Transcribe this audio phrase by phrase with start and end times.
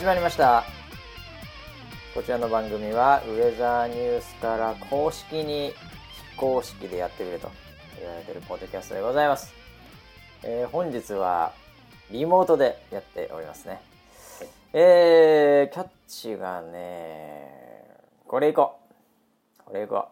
[0.00, 0.64] 始まりました。
[2.14, 5.74] こちらの番組はウェザーニュースから公式に
[6.32, 7.50] 非公式でやってくれと
[7.98, 9.52] 言われているポッドキャストでございます、
[10.42, 11.52] えー本日は
[12.10, 13.82] リモートでやっておりますね。
[14.72, 17.84] えー、キャッチがね
[18.26, 18.78] これいこ
[19.60, 19.64] う。
[19.66, 20.08] これいこ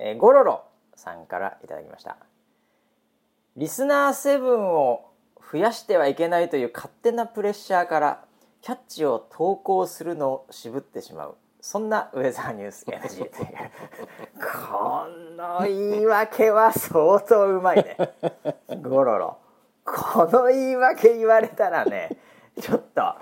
[0.00, 0.02] う。
[0.02, 0.64] えーゴロロ
[0.96, 2.16] さんからいただきました。
[3.56, 5.08] リスナーセブンを
[5.52, 8.24] 増やしてはいけないという勝手なプレッシャーから
[8.62, 11.34] キャッチを投稿するのを渋ってしまう。
[11.60, 13.30] そんなウェザーニュース NG という
[14.40, 15.06] こ
[15.36, 17.96] の言い訳は相当うまいね。
[18.80, 19.38] ゴロロ。
[19.84, 22.16] この言い訳言われたらね
[22.60, 23.14] ちょっと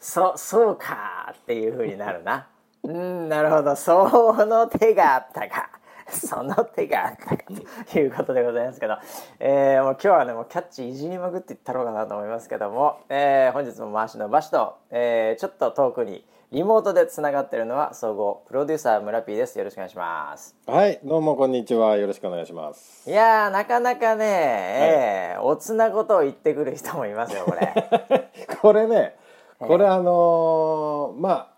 [0.00, 2.48] そそうかっていう風になるな。
[2.82, 3.76] うんなるほど。
[3.76, 5.70] その手があったか
[6.10, 7.44] その手があったか
[7.92, 8.96] ということでございますけど、
[9.40, 21.96] えーもう今日はねもうキャッチいじりまくっていったろうかなと思いますけども、えー本日も回しの場所と、えーちょっと遠くにリモートでつながってるのは総合プロデューサー村 P ですよろしくお願いしますはい、どうもこんにちは。
[21.96, 23.10] よろしくお願いします。
[23.10, 27.90] いやーなかなかね、えーおつなことを言ってくる人もいますよこれ
[28.62, 29.16] これね、
[29.58, 31.48] これあのーまあ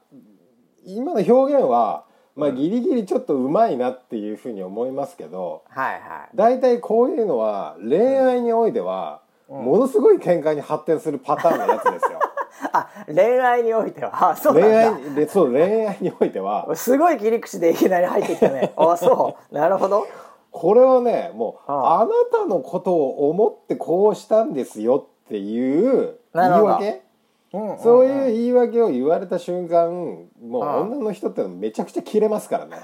[0.87, 2.05] 今の表現は
[2.37, 6.01] まあギリギリちょっとうまいなっていうふうに思いますけど、はいはい。
[6.35, 12.21] 大体こういうのは恋愛においてはものすごい喧嘩に発展するパターンのやつですよ。
[12.73, 14.31] あ恋愛においては？
[14.31, 14.95] あそう恋だ。
[14.95, 18.73] 愛でそう恋愛においてはすごい切り口でいきなり入ってきたね。
[18.77, 19.55] あそう。
[19.55, 20.07] なるほど。
[20.51, 27.03] これはねもうあああなたのことを思ってこうしたんですよっていう言ない訳。
[27.53, 29.91] そういう言い訳を言われた瞬間
[30.43, 32.77] もう女の人ってめちゃくちゃキレますからね。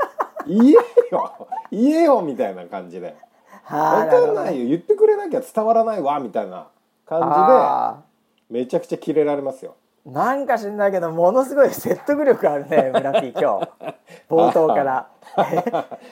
[0.46, 0.72] 言え
[1.10, 1.48] よ。
[1.70, 3.16] 言えよみたいな感じで。
[3.64, 4.68] はあ分かんないよ。
[4.68, 6.68] 言ってくれなきゃ伝わらないわみたいな
[7.06, 8.02] 感あ
[8.48, 9.74] じでめちゃくちゃキレられますよ。
[10.06, 13.68] ーなんか知んないけどものすごい説得力あるね 村 P 今日。
[14.28, 15.08] 冒頭から。
[15.36, 15.44] こ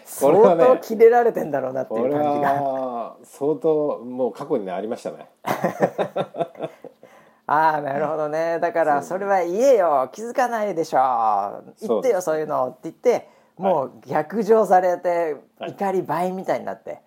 [0.04, 2.52] 相当キレられてんだろうなっていう感じが。
[2.52, 5.28] は相当もう過去にねありましたね
[7.50, 8.58] ああなるほどね。
[8.60, 10.10] だからそれは言えよ。
[10.12, 11.64] 気づかないでしょ。
[11.80, 15.70] 言ってよそういうのって言ってもう逆上されてはい。
[15.70, 17.00] 怒り倍みたいになって。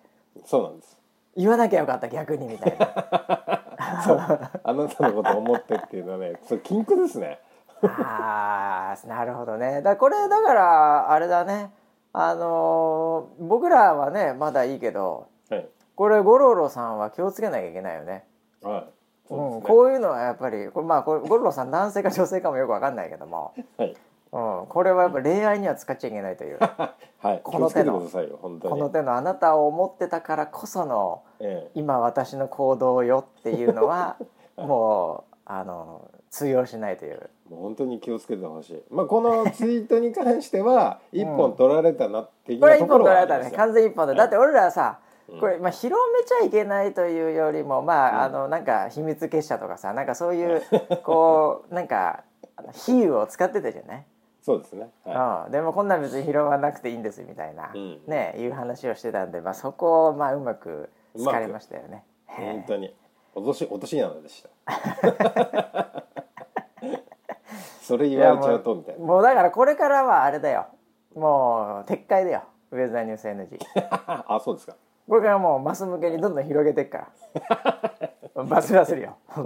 [0.44, 0.98] そうなんです。
[1.36, 3.62] 言わなきゃよかった逆にみたいな。
[4.04, 4.18] そう。
[4.64, 7.38] あなたのことを思ってっていうのはね そう禁句ですね。
[7.80, 9.80] ああなるほどね。
[9.80, 11.70] だこれだからあれだね。
[12.12, 15.68] あのー僕らはねまだいいけどはい。
[15.94, 18.26] これゴロロさんは気をつけなきゃいけないよね。
[18.60, 18.84] はい。
[18.84, 19.01] そ
[19.32, 23.96] ううん、こういうのはやっぱりこれまあこれゴロロさん男性か女性かもよくわかんないけども、はい。
[24.32, 26.58] うん、これはやっぱ恋愛には使っちゃいけないという。
[27.20, 27.40] はい。
[27.42, 31.70] この手のこの手のあなたを思ってたからこそのええ。
[31.74, 34.16] 今私の行動よっていうのは
[34.56, 37.30] もうあの通用しないという。
[37.50, 38.82] もう本当に気をつけてほしい。
[38.90, 43.58] まあこのツイートに関しては一本取られたな的これ一なところ本取られたはありますよ。
[43.58, 43.64] ね。
[43.64, 50.62] 完全一本でだって俺らさうんこれ、まあ、広めちゃいけないというよりもまあ,、あのなんか秘密結社とかさなんかそういう
[51.04, 52.24] こうなんか
[52.72, 54.06] 比喩を使ってたじゃない、
[54.42, 54.90] そうですね。
[55.04, 62.04] はうん、でもこんなん別に広まなくていいんですみたいな、うんねいう話をしてたんで、まあ、そこをまあうまく疲れましたよね。
[62.28, 62.32] い。
[62.34, 62.94] 本当に
[63.34, 64.50] 落とし落とし穴でした。
[67.82, 69.04] それ言われちゃうとみたいな。
[69.04, 70.66] もうだからこれからはあれだよ
[71.14, 73.58] もう撤回だよウェザーニュース NG
[74.26, 74.76] あそうですか。
[75.08, 77.08] これからもうマス向けにどんどん広げていくか
[78.34, 78.44] ら。
[78.44, 79.16] バズらせるよ。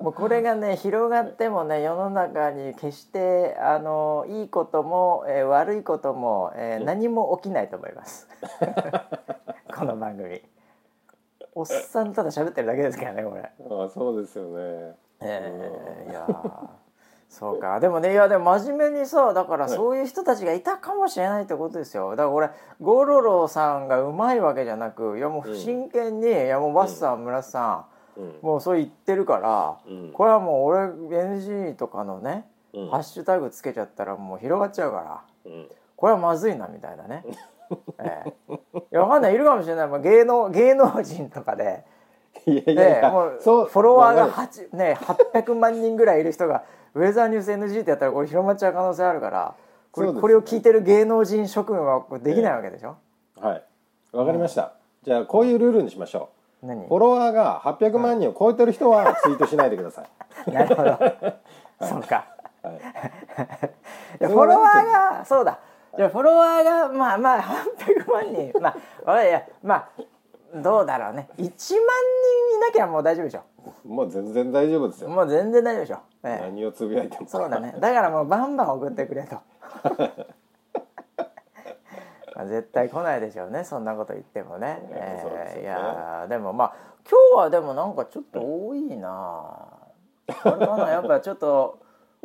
[0.00, 8.28] もうこれがね広がってもね世の中に決してあのいいことも、えー悪いことも、えー何も起きないと思います。
[9.74, 10.42] この番組。
[11.54, 13.42] おっさんただ喋ってるだけですからねこれ。
[13.42, 14.96] あそうですよね。
[15.20, 16.87] えーいやー
[17.28, 17.78] そうか。
[17.78, 19.74] でもねいやでも真面目にさだからはい。
[19.74, 22.10] そういう人たちがいたかもしれないってことですよ。
[22.10, 27.86] だからこれゴロロさんがうまいわけじゃなくいやもう不真剣に、いやもうバスさん、村瀬さ
[28.16, 28.24] うん。
[28.24, 30.12] んもうそう言ってるから、うん。
[30.12, 32.88] これはもう俺 NG とかのね、うん。
[32.90, 35.68] ハッシュタグつけちゃったらもう広がっちゃうからうん。
[35.96, 37.24] これはまずいなみたいなね、
[37.98, 38.54] ええ。
[38.54, 38.58] い
[38.90, 39.34] やわかんない。
[39.34, 41.84] いるかもしれない、まあ、芸能芸能人とかで。
[42.48, 44.48] いやいやいやでもうそうフォロワーがわかる。
[44.72, 46.64] 8、ね、800万人ぐらいいる人が
[46.94, 49.54] ウェザーニュース NG ってやったらこれ広まっちゃう可能性あるから
[49.92, 52.96] これ,、これを聞いてる芸能人諸君はできないわけでしょ、
[53.40, 53.62] はい。
[54.12, 54.72] わかりました。
[55.04, 56.30] じゃあこういうルールにしましょ
[56.62, 56.84] 何？
[56.84, 56.88] う。
[56.88, 60.02] フォロワーが800万人を超えてる人はツイートしないでくださ
[60.46, 60.50] い。
[60.50, 60.98] なるほど、
[61.86, 62.26] そうか。
[62.62, 62.78] はい。
[64.26, 65.58] フォロワーがそうだ。
[65.96, 68.52] じゃあフォロワーがまあまあ800万人。
[68.60, 68.74] ま
[69.06, 70.02] あいやまあ
[70.54, 71.28] どうだろうね。
[71.36, 71.74] 1万人
[72.56, 73.42] いなきゃもう大丈夫でしょ。
[73.86, 76.44] もう全然大丈夫ですよ、もう全然大丈夫でしょ、ええ。
[76.46, 77.28] 何をつぶやいても。
[77.28, 77.74] そうだね。
[77.78, 79.36] だからもうバンバン送ってくれと。
[82.34, 83.64] まあ絶対来ないでしょうね。
[83.64, 85.60] そんなこと言ってもね、えそうですよね。
[85.60, 86.74] えいやーでもまあ
[87.08, 89.66] 今日はでもなんかちょっと多いな。
[90.28, 91.78] あれかなやっぱちょっと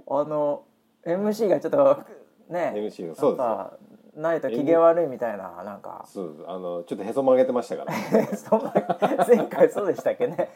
[0.08, 0.64] あの
[1.06, 2.04] MC がちょっと
[2.50, 2.74] ね。
[2.76, 3.80] MC がそうですよ
[4.16, 6.06] ないと機嫌悪いみたいななんか。
[6.08, 7.94] そうあのちょっとへそ曲げてましたから。
[8.38, 8.74] そんな
[9.28, 10.50] 前回そうでしたっけね。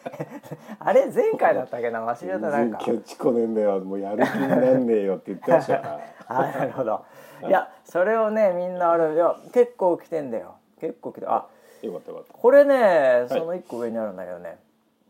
[0.80, 2.80] あれ前回だったっけな忘れたなんか。
[2.86, 6.00] 今日チコねんだよもうやる気になんねえよって言ってましたから。
[6.28, 7.04] あなるほど。
[7.48, 10.56] いやそれをねみんなあれいや結構来てんだよ。
[10.80, 11.48] 結構来てあ
[11.82, 14.60] よかったよかっこれねその一個上にあるんだけどね、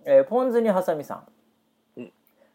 [0.06, 1.24] えーポン酢にハサミさん、
[1.98, 2.12] うん。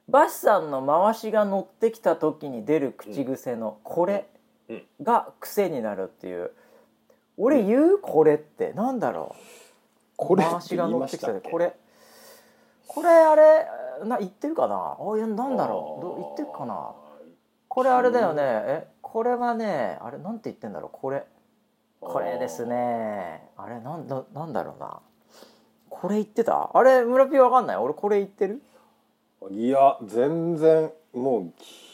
[0.09, 4.15] バシさんの回しが乗ってきた時に出る口癖の「これ。
[4.15, 4.23] うん」
[5.03, 6.51] が癖になるっていう。
[7.39, 9.43] 俺言うこれってなんだろう。
[10.17, 11.75] これ回しが乗ってきたこれ。
[12.87, 13.67] これあれ
[14.05, 14.97] な言ってるかな？
[15.01, 16.03] あいやなんだろう。
[16.03, 16.93] どう言ってるかな？
[17.69, 18.43] これあれだよね。
[18.43, 20.91] えこれはねあれなんて言ってんだろう？
[20.93, 21.25] これ。
[22.01, 23.49] これですね。
[23.57, 25.01] あれなんだなんだろうな。
[25.89, 26.71] これ言ってた？
[26.75, 27.77] あれ村ピーわかんない？
[27.77, 28.61] 俺これ言ってる？
[29.51, 31.92] いや全然もうき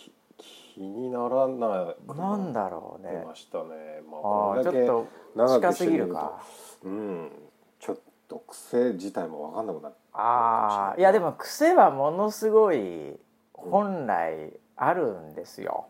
[0.79, 3.65] 気にならないなんだろう出ねましたね。
[4.09, 5.05] まああこれだけーちょっ
[5.35, 6.41] と長く近すぎるか。
[6.85, 7.31] うん
[7.81, 7.99] ちょっ
[8.29, 13.19] と癖自体も分かんなくなってああいやでも癖はものすごい
[13.55, 15.87] 本来あるんですよ、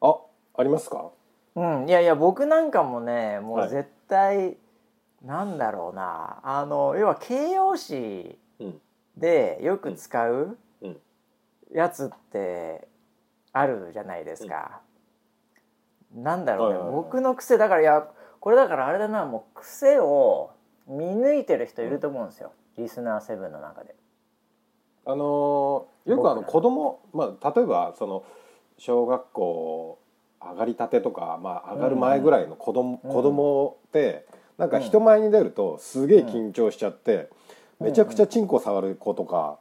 [0.00, 0.16] あ
[0.56, 1.10] ありますか？
[1.56, 3.66] うん、いやいや僕なんかもねもはい。
[3.66, 4.56] う絶対、
[5.24, 8.80] なんだろうなあの要は形容詞うん。
[9.16, 10.96] でよく使ううん。
[11.72, 12.86] やつって
[13.52, 14.80] あるじゃないですか。
[16.14, 18.06] なんだろうね、はいはいはい僕の癖だからいや
[18.40, 20.50] これだからあれだなもう癖を
[20.86, 23.94] 見抜いてる人いると思うんですよ、リスナーセブンの中で。
[25.04, 28.24] あのーよくあの子供まあ例えばその
[28.76, 29.98] 小学校
[30.40, 34.26] 上がりたてとか、まあ、上がる前ぐらいの子供,、うん子供って
[34.58, 37.26] なんか人前に出るとすげえ緊張しちゃって、うん
[37.82, 39.58] めちゃくちゃチンコ触る子とか、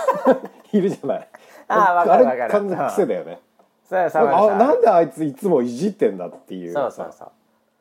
[0.72, 1.28] いるじゃない。
[1.68, 3.40] あーわかる完全癖だよね。
[3.88, 6.72] そうそうかあなんであいついつもいじってんだっていう。
[6.72, 7.30] そうそうそう。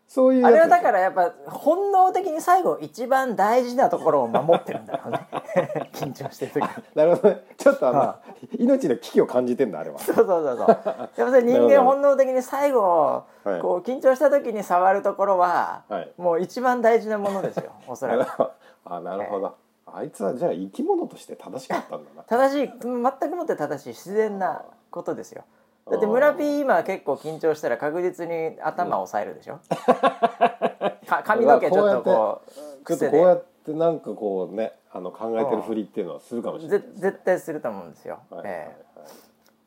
[0.08, 5.28] そういうあれはだからやっぱ本能的に最後一番大事なところを守ってるんだろうね。
[5.92, 6.68] 緊張してる時。
[6.96, 7.44] なるほどね。
[7.58, 8.20] ちょっとあの、は
[8.58, 10.00] 命の危機を感じてんだあれは。
[10.00, 10.68] そうそうそうそう。
[10.68, 13.62] やっぱ人間本能的に最後はい。
[13.62, 16.12] こう緊張した時に触るところははい。
[16.18, 18.52] もう一番大事なものですよおそらく。
[18.86, 19.56] あなるほど、
[19.98, 22.24] あいつはじゃあ生き物として正しかったんだな。
[22.24, 25.44] 正しい全くもって正しい自然なことですよ。
[25.90, 29.60] だって村 P 今結構緊張したら確実に頭を押さえるでしょ？
[31.08, 33.18] か髪の毛ちょっとこうちょっと癖で。
[33.18, 38.78] こうやってなんかこうねあの考えてるふりっていうのはするかもしれないぜ絶対すると思うんですよ、はいはい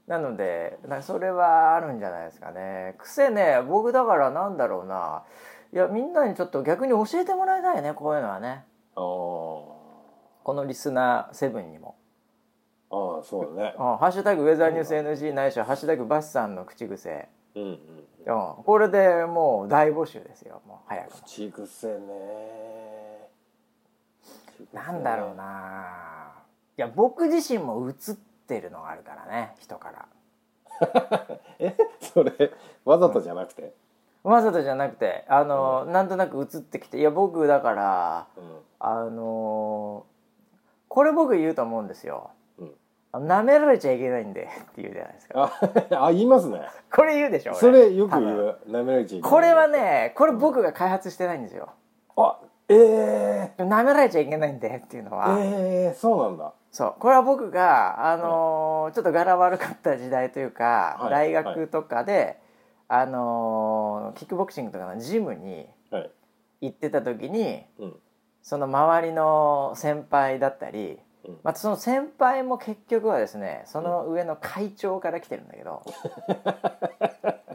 [0.06, 2.96] なのでなそれはあるんじゃないですかね。
[2.98, 5.22] 癖ね僕だからなんだろうな。
[5.72, 8.64] いやみんなにちょっと逆に教えてもらいたいねこういうのはね。
[8.96, 9.79] あー
[10.42, 11.96] このリスナーセブンにも。
[12.92, 17.78] あーそうだね「うんハッシュタグウェザーニュース NG」ないしは「ハッシュタグバシさんの口癖」うんうん。
[18.26, 21.16] うん、これでもう大募集ですよもう早くも。
[21.24, 23.28] 口癖ね。
[24.72, 26.32] なんだろうな。
[26.76, 28.14] いや僕自身も映っ
[28.46, 30.06] てるのがあるからね人から。
[31.58, 31.76] え？
[32.00, 32.32] それ
[32.84, 33.74] わざとじゃなくて、
[34.22, 38.60] わざとじゃなくてあの、なんとなく映ってきていや僕だからうん。
[38.80, 40.06] あの
[40.90, 42.30] これ僕言うと思うんですよ。
[43.12, 44.44] 舐められちゃいけないんでっ
[44.74, 45.52] て言うじゃないですか。
[45.92, 46.60] あ あ言いますね。
[46.92, 47.60] これ言うでしょ俺。
[47.60, 48.58] それよく言う。
[48.68, 51.68] 舐められちゃいけないこれはねこれ僕が開発してないんですよ。
[52.16, 56.52] あええ舐められちゃいけないんでっていうのは、ええそうなんだ。
[56.72, 56.94] そう。
[56.98, 61.10] これは僕が、あのーちょっと柄悪かった時代というか、はい。
[61.10, 62.38] 大学とかで、
[62.88, 66.10] あのーキックボクシングとかのジムにはい。
[66.60, 67.96] 行ってた時にうん
[68.42, 71.38] その周りの先輩だったりうん。
[71.42, 75.82] またその先輩も結局はですねその上の会長から来てるんだけど、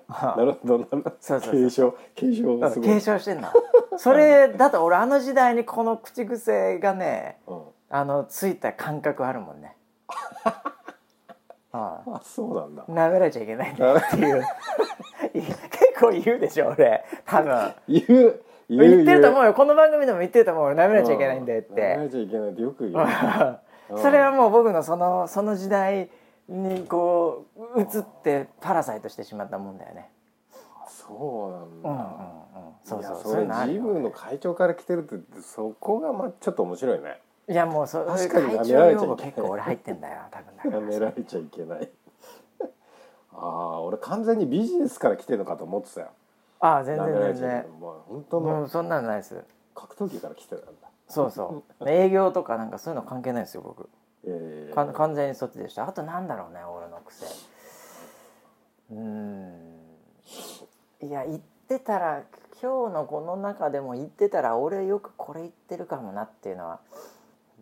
[0.10, 1.14] なるほどなるほど。
[1.20, 2.88] そうそう継承継承がすごい。
[2.90, 3.50] 継承してんの
[3.98, 7.62] それだと俺あの時代にこの口癖がねうん。
[7.90, 9.76] あのついた感覚あるもんね。
[11.72, 12.84] は あそうなんだ。
[12.84, 13.82] い舐められちゃいけないって
[14.18, 14.44] いう。
[15.34, 17.04] 結構言うでしょ俺。
[17.26, 17.74] 多分。
[17.88, 19.54] 言う言ってると思ううよ。
[19.54, 20.76] この番組でも言ってると思うよ。
[20.76, 23.06] 舐められちゃいけないんでっ舐めらてれちゃいけないってよく言う。
[23.06, 23.08] う
[24.00, 26.10] んそれはもう僕のそのその時代
[26.50, 27.46] にこ
[27.76, 27.88] う移っ
[28.24, 30.10] てパラサイトしてしまったもんだよね。
[30.88, 32.74] そそうなんだ、うんうんうん。
[32.84, 33.18] そうそう。
[33.24, 37.22] それジムの会長から来てるってそこがまあちょっと面白いね。
[37.48, 40.58] いやもうそれ確かに会長用語結構俺入ってんだよ多分。
[40.58, 41.90] だからやめられちゃいけない。
[43.34, 46.08] ああ俺完全にビジネスから来てるのかと思ってたよ
[46.66, 47.66] ああ全然全然。
[47.80, 49.44] もう本当のもうそんなのないです。
[49.76, 50.90] 格闘技から来てたんだ。
[51.08, 51.86] そうそう。
[51.88, 53.88] 営業とかなんかそういうの関係ないですよ僕。
[54.24, 55.88] えか完全にそっちでした。
[55.88, 57.28] あとなんだろうね俺の癖。
[58.92, 59.76] うーん。
[61.02, 62.24] いや言ってたら
[62.60, 66.80] 今日のこの中でも言ってたら俺よくこれ言ってるかもなっていうのは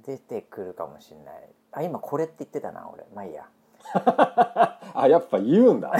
[0.06, 1.50] 出てくるかもしれない。
[1.74, 3.04] あ今これって言ってたな俺。
[3.14, 3.50] まあいいや。
[4.96, 5.92] あやっぱ言うんだ。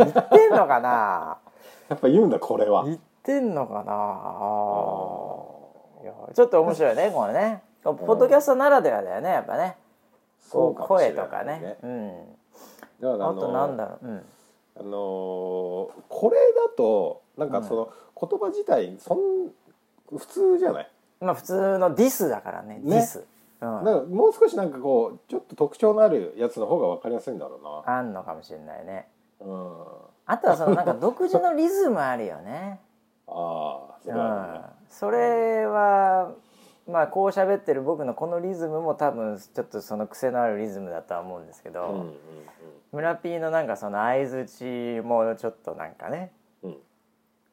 [0.00, 1.38] 言ってんのかな？
[1.88, 2.84] やっぱ言うんだこれは。
[2.84, 3.92] 言ってんのかな。
[6.34, 7.62] ちょっと面白いねこれね。
[7.82, 9.76] ポッドキャストならではだよねやっぱね。
[10.40, 11.76] そうか声とかね。
[11.82, 12.10] うん。
[13.00, 14.06] あとなんだろう。
[14.06, 14.22] うん。
[14.74, 14.92] あのー
[16.08, 19.18] これだとなんかその言葉自体そん
[20.16, 20.90] 普通じゃない？
[21.20, 23.24] まあ普通のディスだからねディス、
[23.60, 29.08] うん、だからもう少しなんかこうちょっと特徴のあるやつの方が分かりやすいんだろあんのかもしれないね。
[29.40, 29.76] うなうん
[30.26, 32.80] あとはそのなんか独自のリズムあるよね。
[33.26, 34.60] ああそううん。
[34.88, 36.32] それは
[36.88, 42.14] まあこう喋ってる僕のこのリズムも多分ちょっとその癖のあるリズムだとは思うんですけど、うんうん
[42.92, 44.44] 村 P のなんかその相づ
[45.00, 46.30] ちもちょっとなんかね
[46.62, 46.70] うん。
[46.70, 46.78] うん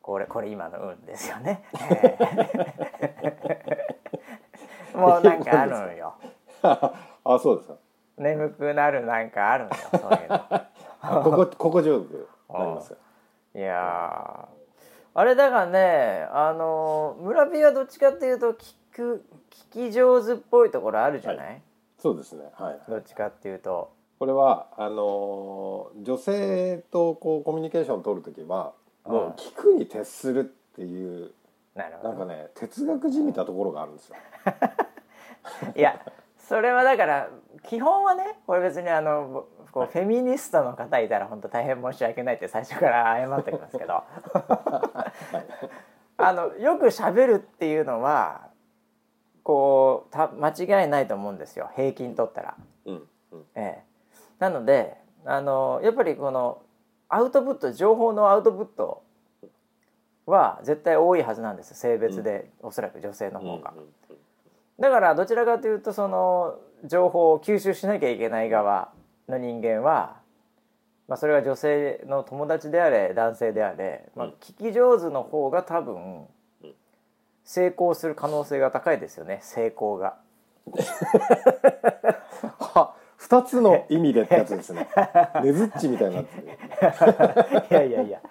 [0.02, 1.64] これこれ今の「うん」ですよね。
[4.96, 6.16] もうなんかあるのよ。
[6.64, 7.76] あそうですか。
[8.18, 10.42] 眠くなるなんかあるのよそういうの。
[11.02, 12.16] あここここ上手。
[12.16, 12.22] に
[12.52, 12.96] なりますか？
[13.56, 14.60] いやー。
[15.16, 19.26] あれだからねあの村 P はどっちかっていうと聞く
[19.74, 21.62] 聞き上手っぽいところあるじゃない、
[21.98, 22.46] そうですね。
[22.54, 22.80] はい。
[22.88, 23.92] どっちかっていうと。
[24.20, 28.74] これはあのー女性とこうコミュニケーションを取る時は
[29.06, 30.44] もう聞くに徹するっ
[30.76, 31.32] ていう
[31.76, 32.10] なるほど。
[32.10, 34.16] なんかね哲学じみたところがあるんですよ。
[35.76, 36.00] いや
[36.38, 37.30] それはだから
[37.68, 44.04] 基本はねこれ別にあのこうフェミニストの方いたら本当大変申し訳ないって最初から謝っておきますけど。
[46.22, 48.50] あのよく喋るっていうのは
[49.42, 50.50] こうた間
[50.82, 51.70] 違いないと思うんですよ。
[51.76, 52.58] 平均取ったら。
[52.86, 53.46] うんうん。
[53.56, 53.84] ええ、
[54.38, 56.62] なのであのやっぱりこの
[57.08, 59.02] アウトプット情報のアウトプット
[60.26, 63.74] は絶対多いはずなんです性別で、おそらく女性の方が。
[63.76, 63.88] うんうん。
[64.80, 68.92] だからどちらかというとその情報を吸収しなきゃいけない側
[69.28, 70.18] の人間は、
[71.08, 76.28] まあ、それが女性の友達であれ男性であれ、まあうん、聞き上手の方が多分
[76.64, 76.74] うん
[77.44, 80.18] 成功する可能性が高いですよね成功が。
[82.60, 84.88] は二つの意味でってやつですね。
[85.44, 86.22] ねずっちみたいにな。
[86.22, 86.26] い
[87.70, 88.22] やいやいや。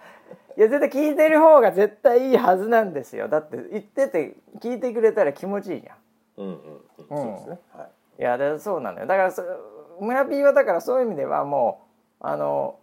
[0.57, 5.97] いや絶対聞いてる方が絶対いいはずなんですよだって言ってて聞いてくれたら気持ちいいじゃん。
[6.39, 7.17] うんうんうん。
[7.17, 7.59] そうですね。
[7.75, 7.87] はい。
[8.19, 9.43] いやでそうなのよだからそ
[10.01, 11.83] 村 P はだからそういう意味ではも
[12.21, 12.79] うあの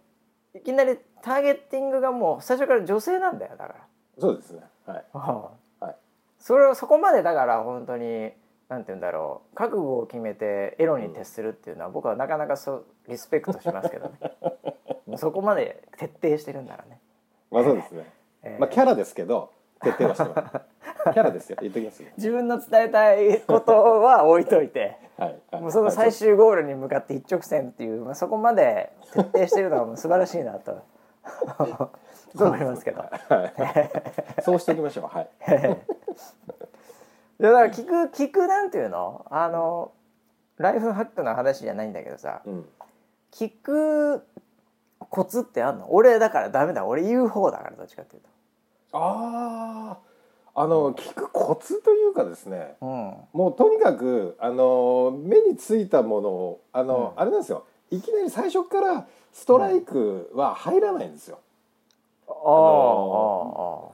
[0.54, 3.74] いきなりターゲッティングがもう最初から女性なんだよだか
[4.18, 4.60] そうですね。
[4.86, 5.04] はい。
[5.12, 5.94] ら、はい。
[6.38, 8.30] それをそこまでだから本当に
[8.68, 14.18] なんて言うんだろう覚悟を決めてエロに徹するっていうのは僕はなかなかそうリスペクトしますけどね
[15.16, 17.00] そこまで徹底してるんならね、
[17.50, 18.12] まあそうですね。
[18.42, 19.52] えーまあキャラですけど
[19.82, 20.66] 徹底はしてます。
[21.12, 21.58] キャラですよ。
[21.60, 22.12] 言っときますね。
[22.16, 24.96] 自分の伝えたいことは置いといて
[25.52, 30.82] もうその最終ゴールに向かって一直線っていう、まあ、そこまで徹底してるのはもう素晴らしいなと
[32.38, 33.00] 思いますけど。
[33.00, 33.06] は
[34.38, 34.42] い。
[34.42, 35.06] そうしておきましょう。
[35.06, 35.30] はい。
[37.38, 39.24] いやだから聞く聞くなんていうの？
[39.30, 39.92] あの
[40.58, 42.68] ライフハックの話じゃないんだけどさうん。
[43.30, 44.26] 聞く
[45.10, 45.92] コツってあんの？
[45.92, 48.22] 俺だからダメだ俺言う方だからどっちかっていう
[48.92, 50.05] ああ。
[50.58, 52.76] あの聞くコツというかですね。
[52.80, 52.86] と。
[52.86, 57.66] うんもうとにかくあの目についたものをあの、うんあれなんですよ。
[57.90, 61.38] いきなり最初からストライクは入らないんですよ。
[62.26, 63.92] ああの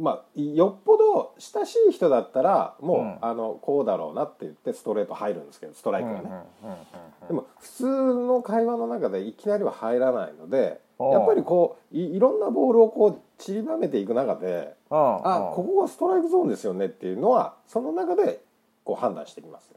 [0.00, 18.40] まあよっぽど親しい人だったらもう、うんあのこうだろうなって言ってストレート入るんですけどストライクがね、うんうんうんうんでも普通の会話の中でいきなりは入らないのでやっぱりこういいろんなボールをこう散りばめていく中でうんあここがストライクゾーンですよねっていうのはその中で
[18.84, 19.68] こう判断してきます。
[19.68, 19.76] よ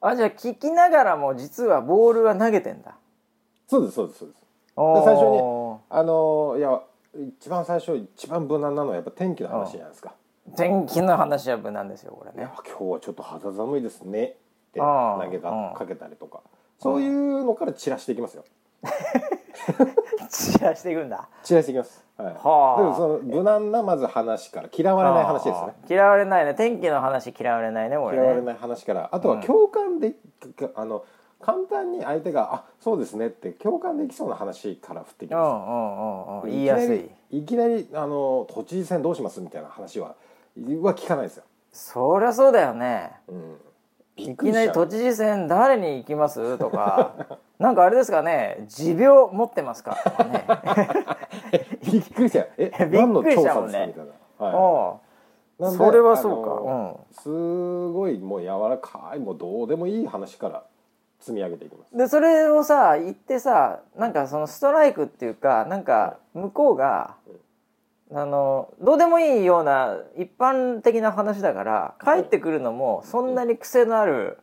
[0.00, 2.96] あじゃあ聞きながらも実はボールは投げてんだ。
[3.68, 4.42] そうですそうですそうです。
[4.76, 5.38] 最初に
[5.90, 6.80] あのいや
[7.38, 10.14] 一番最初一番無難なのはやっぱ天気の話じゃないですか。
[10.56, 12.48] 天気の話は無難ですよこれね。
[12.66, 14.28] 今日はちょっと肌寒いですねっ
[14.72, 16.40] て投げかけたりとか。
[16.78, 18.44] そういうのから散らしていきますよ
[20.28, 21.28] 散らしていくんだ。
[21.42, 25.74] 散らしていきます、はい、はあでもその無難なまず話から嫌われない話ですね。
[25.88, 26.54] 嫌われないね。
[26.54, 28.22] 天気の話嫌われないねこれね。
[28.22, 29.08] 嫌われない話から。
[29.12, 30.14] あとは共感で、
[30.74, 31.04] あの
[31.40, 36.50] 簡単に相手が「あそうですね」って共感できそうな話から振ってきまうんうんうんうん。
[36.50, 36.98] 言いやすい。
[36.98, 40.14] すいきなりあの都知事選どうしますみたいな話は
[40.54, 43.10] は聞かないですよ、そりゃそうだよね。
[43.26, 43.56] うん、
[44.16, 46.58] びいきなり都知事選誰に行きます？
[46.58, 47.14] とか
[47.62, 49.96] なんかあれですかね持病持ってますか？
[51.84, 53.94] びっくりしちゃうえ何の調査ですかみたい。
[54.38, 55.02] な、はい
[55.76, 56.50] それはそうか。
[56.50, 60.64] あのすごいもう柔らかいもうどうでもいい話から
[61.20, 61.96] 積み上げていきます。
[61.96, 67.14] でそれをさ言ってさなんかそのストライクっていうかなんか向こうが、
[68.12, 74.38] あのどうでもいいような一般的な話だから帰ってくるのもそんなに癖のある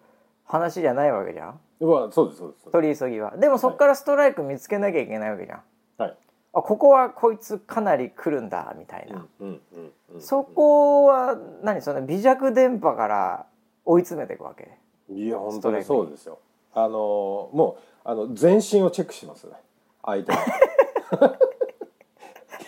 [0.45, 1.49] 話じゃないわけじゃん。
[1.49, 1.53] う
[1.87, 2.71] わそうですそうです。
[2.71, 3.37] 取り急ぎは。
[3.37, 5.61] でもそっからストライク見つけなきゃいけないわけじゃん。
[5.97, 6.17] はい。
[6.53, 13.45] あここはこいつかなり来るんだみたいな、うんうんそこは何その微弱電波から
[13.85, 14.69] 追い詰めていくわけ？
[15.13, 16.39] いや本当にそうですよ。
[16.73, 19.53] あのもうあの全身をチェックしますね。
[20.03, 20.37] 相手の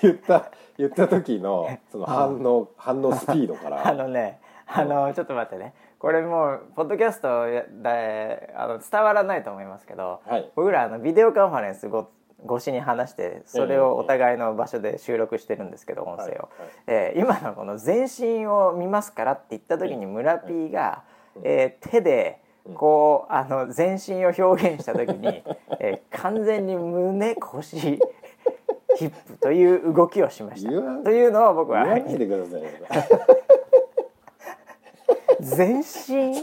[0.01, 7.46] 言った言った時のその反応反応スピードか あらのねあのちょっと待ってねこれもうポッドキャスト
[7.84, 10.51] であの伝わらないと思いますけどはい。
[10.55, 12.10] 僕らあのビデオカンファレンスご
[12.43, 16.50] 越しに話してそれをお互いの場所で収録してるんですけど音声を、はいはい。
[16.88, 21.03] えー今のこの全身を見ますからって言った時に村 P が、
[21.43, 22.41] えー手で
[22.74, 25.43] こうあの全身を表現した時に、
[25.79, 28.00] えー完全に胸腰
[28.96, 30.70] ヒップという動きをしました。
[31.03, 32.70] というのを僕は言わないでくださいよ
[35.42, 35.84] 全身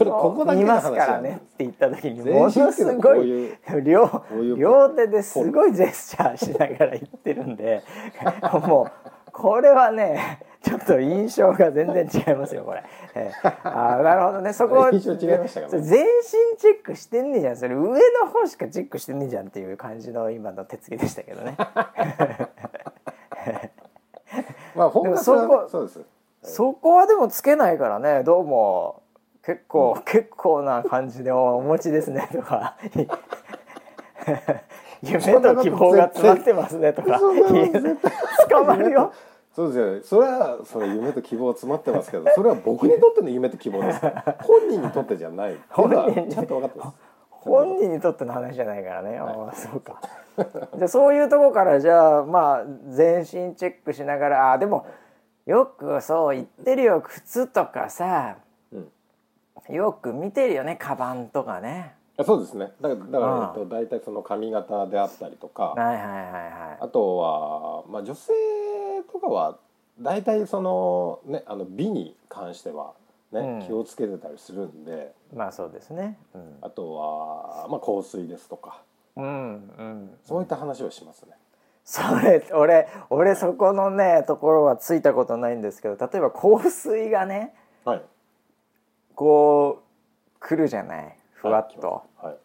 [0.09, 4.23] を見ますからねって言った時に全ものすごい両
[4.57, 7.81] 両手ですごいジェスチャーしながら言ってるんで
[8.67, 8.91] もう
[9.31, 12.83] これはねちょっと印象が全然違いますよこれ。
[13.15, 14.51] えーあーなるほどね。
[14.51, 15.87] そこ印象違いましたか全身
[16.57, 17.75] チェックしてんねえじゃんそれ。
[17.75, 17.93] 上の
[18.29, 21.55] 方しかチェックしてんねえじゃんっていう感じの今の手つきでしたけどね。
[24.75, 26.01] まあフォーカスはねでもそこそうです
[26.43, 28.23] そこはでもつけないからね。
[28.23, 29.03] どうも。
[29.45, 32.29] 結構、結構な感じでおお持ちですね。
[32.31, 32.75] とか。
[35.01, 36.93] 夢と希望が詰まってますね。
[36.93, 37.19] とか。
[38.49, 39.11] 捕まるよ。
[39.53, 39.93] そうですよ。
[39.95, 43.99] ねそれはそれ夢と希望詰まってますけどそれは僕にとっての夢と希望です。
[44.43, 45.57] 本人にとってじゃない。
[45.69, 46.97] 本人にちゃんと分かってます。
[47.29, 50.01] 本人にとっての話じゃないからね、ああそうか。
[50.75, 54.85] じゃあそういうとこからじゃあまあ全身チェックしながらあでも
[55.49, 58.37] よくそう言ってるよ靴とかさ。
[58.71, 59.73] うん。
[59.73, 61.95] よく見てるよねカバンとかね。
[62.19, 62.71] あそうですね。
[62.79, 63.43] だからだから、うん。
[63.45, 65.73] えっと、大体その髪型であったりとか。
[65.75, 66.77] はいはいはいはい。
[66.81, 68.31] あとは、まあ、女性
[69.11, 69.57] とかは
[69.99, 72.93] 大体その,、ね、あの美に関しては、
[73.31, 73.67] ねうん。
[73.67, 75.15] 気をつけてたりするんで。
[75.33, 76.19] まあそうですね。
[76.35, 76.57] うん。
[76.61, 78.83] あとは、まあ、香水ですとか。
[79.15, 80.11] うんうん。
[80.23, 81.31] そういった話をしますね。
[81.91, 88.01] それ俺俺そこのねところはついたことないんですけど例えば香水がねはい、
[89.15, 92.35] こう来るじゃないふわっと、はい。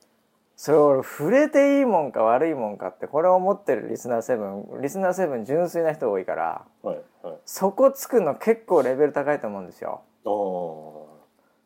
[0.56, 7.36] それ俺触れていいもんか悪いもんかってこれを思ってるリスナー7リスナー7純粋な人多いからはいはい。
[7.44, 10.00] そこつくの結構レベル高いと思うんですよ。
[10.24, 11.06] お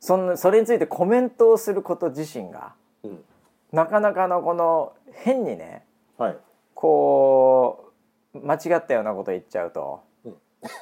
[0.00, 3.24] そんなそれについてコメントをすること自身がーうん。
[3.70, 5.84] なかなかのこの変にね
[6.16, 6.36] はい
[6.80, 7.90] こ
[8.34, 10.34] う間違ったようなこと言っちゃうと、うん。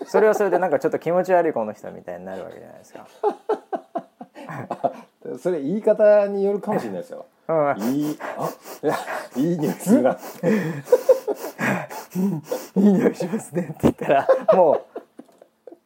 [0.07, 3.07] それはそれでなんかちょっと気持ち悪いこの人みたいになるわけじゃないですか。
[5.41, 7.25] それ言い方によるかもしれないですよ。
[7.49, 7.57] うん、
[7.95, 8.51] いいあ
[8.83, 8.95] いや
[9.37, 10.11] いい匂いするな。
[12.77, 14.73] いい匂いしますねって言ったらも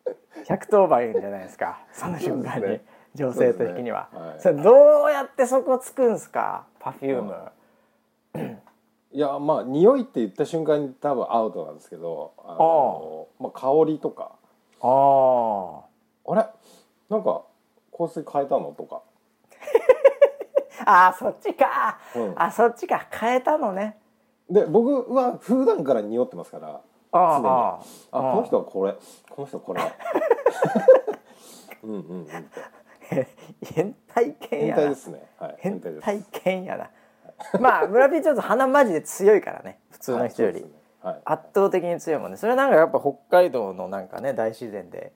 [0.06, 1.78] う110番言うんじゃないですか。
[1.92, 2.84] その瞬間に、ね。
[3.14, 4.08] 女性的には。
[4.12, 4.18] ね。
[4.18, 4.40] はい。
[4.40, 6.66] それどうやってそこつくんすか？
[6.80, 7.36] パフューム、
[9.12, 14.32] いやまあ匂いって言った瞬間に多分アウトなんですけど、あのまあ香りとか
[14.80, 15.80] あ
[16.30, 16.46] あれ？
[17.08, 17.42] なんか
[17.96, 18.72] 香水変えたの？
[18.76, 19.02] とか。
[20.86, 23.98] あ あーそっちか、うんあそっちか変えたのね
[24.48, 26.80] で僕は普段から匂ってますから。
[27.12, 27.80] あ常にあ
[28.12, 28.94] あこの人はこれ
[29.28, 29.82] この人はこれ。
[31.82, 32.26] うんうんうん。
[33.74, 35.28] 変態犬変やな態ですね。
[35.40, 35.56] はい。
[35.58, 36.00] 変です。
[36.00, 36.90] 態犬やな
[37.60, 40.68] まあ村ピーちょっと鼻マジで強いからね普通の人より、ね。
[41.02, 41.20] はい。
[41.24, 42.36] 圧倒的に強いもんね。
[42.36, 45.12] それはなんかやっぱ北海道のなんかね大自然で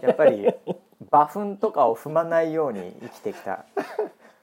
[0.00, 0.52] やっぱり
[1.10, 3.64] 馬糞とかを踏まないように生きてきた。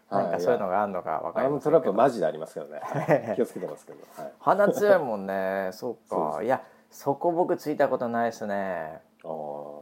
[0.10, 1.72] はいなんかそういうのがあるのかわかりませんけど。
[1.72, 2.80] トラップマジでありますけどね。
[2.82, 5.70] はい気をつけてますけど、はい、鼻強いもんね。
[5.74, 9.02] そうかいやそこ僕ついたことないですね。
[9.26, 9.82] あー。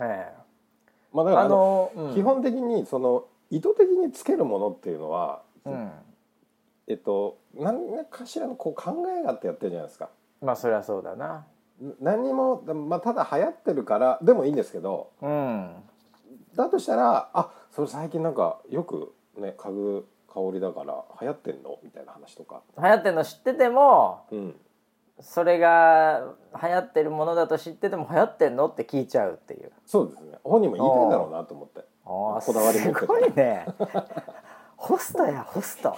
[0.00, 0.32] え
[1.12, 2.14] まあだからあえあのの、うん。
[2.14, 5.92] 基本的にその意図的につけるものっていうのは、うん
[6.86, 10.10] えっと何かしらのこう考えがあってやってるじゃないですか。
[10.42, 11.46] まあそりゃそうだな。
[12.00, 15.74] 何にも、まあ、ただ流行ってるからでもいいんですけどうん。
[16.54, 21.78] だとしたらあそれ最近なんかよくね嗅ぐ香りだから流行ってんの？
[21.82, 24.56] みたいな話とか、流行ってるの知っててもうん、
[25.20, 29.72] それが流行ってるものだと知ってても流行ってんのって聞いちゃうっていう。
[29.86, 33.66] そうですね本人も言いたいんだろうなと思ってこだわり持っててすごいね
[34.84, 35.96] ホストやホスト。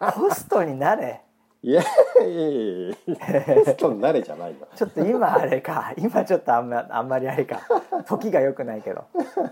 [0.00, 1.20] ホストになれ。
[1.62, 1.84] いやい
[2.24, 2.94] やいや
[3.42, 4.66] ホストになれじゃないよ。
[4.74, 5.92] ちょっと今あれか。
[5.96, 7.60] 今ちょっとあんまあんまりあれか。
[8.06, 9.04] 時が良くないけど。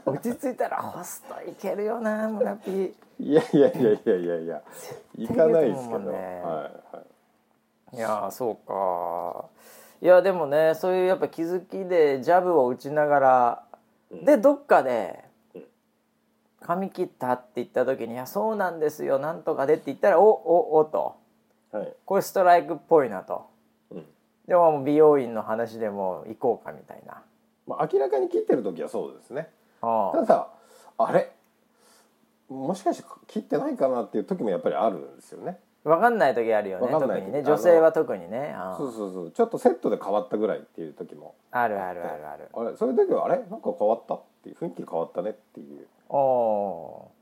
[0.04, 2.92] 落ち着いたらホストいけるよな村ピー。
[3.20, 4.62] いやいやいやいやいやいや。
[5.16, 7.02] 行かないですけど、ねはいは
[7.92, 7.96] い。
[7.96, 9.44] いやーそうか。
[10.02, 13.62] いやでもねそういうやっぱ気づきでジャブを打ちながら、
[14.10, 15.25] でどっかでうん
[16.66, 21.14] 「髪切った?」って言った時に「いやそうなんですよなんとかで」って言ったら「おおお」と。
[21.72, 21.94] はい。
[22.04, 23.46] これストライクっぽいなと。
[23.90, 24.06] うん。
[24.46, 27.22] でももう美容院の話でも行こうかみたいな。
[27.66, 29.50] まあ、明らかに切ってる時はそうですね。
[29.82, 30.48] あただ
[30.98, 31.32] あれ？
[32.48, 35.58] もしかして切ってないかなっていう時もやっぱりあるんですよね。
[35.82, 37.42] 分かんない時あるよねわかんない特にね。
[37.42, 38.54] 女性は特にね。
[38.56, 39.30] あそうそうそう。
[39.32, 41.34] ちょっとセットで変わったぐらいっていう時も。
[41.50, 47.12] あるあるあるあるあれそういう時はあれなんか変わったっていう雰囲気変わったねっていうと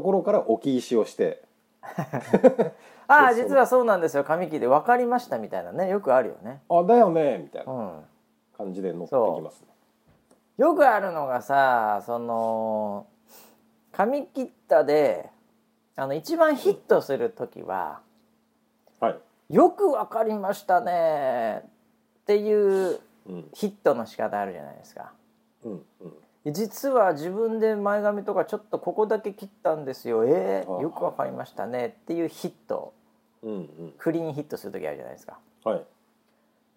[0.00, 1.42] ころから置き石をして。
[1.82, 2.72] ー
[3.08, 4.24] ああ実はそうなんですよ。
[4.24, 5.88] 髪切って分かりましたみたいなね。
[5.88, 6.62] よくあるよね。
[6.68, 7.38] あだよね。
[7.38, 8.04] みたいうなん。
[8.56, 9.68] 感じで乗ってきますね。
[10.58, 13.06] よくあるのがさその
[13.92, 15.30] 髪切ったで
[15.96, 18.00] あの一番ヒットする時は
[19.00, 21.62] はい「よく分かりましたね」
[22.22, 23.48] っていううん。
[23.54, 25.12] ヒットの仕方あるじゃないですか。
[25.64, 26.14] うんうん
[26.46, 30.24] 実は自分で前髪とかちょっとここだけ切ったんですよ。
[30.24, 31.96] えー、あよくわかりましたね。
[32.02, 32.94] っていうヒット。
[33.42, 33.94] うんうん。
[33.98, 35.38] クリーンヒットする時あるじゃないですか。
[35.64, 35.82] はい。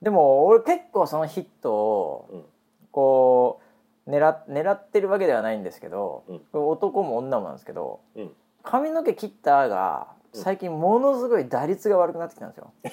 [0.01, 2.43] でも俺結構そのヒットをうん。
[2.91, 3.61] こ
[4.05, 6.41] う狙狙ってるわけではないんですけど、うん。
[6.67, 8.31] 男も女もなんですけどうん。
[8.63, 12.73] 髪の毛切ったが最近ものすごい打率が悪くなってきたんですよ。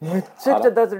[0.00, 0.96] めっちゃくちゃ打率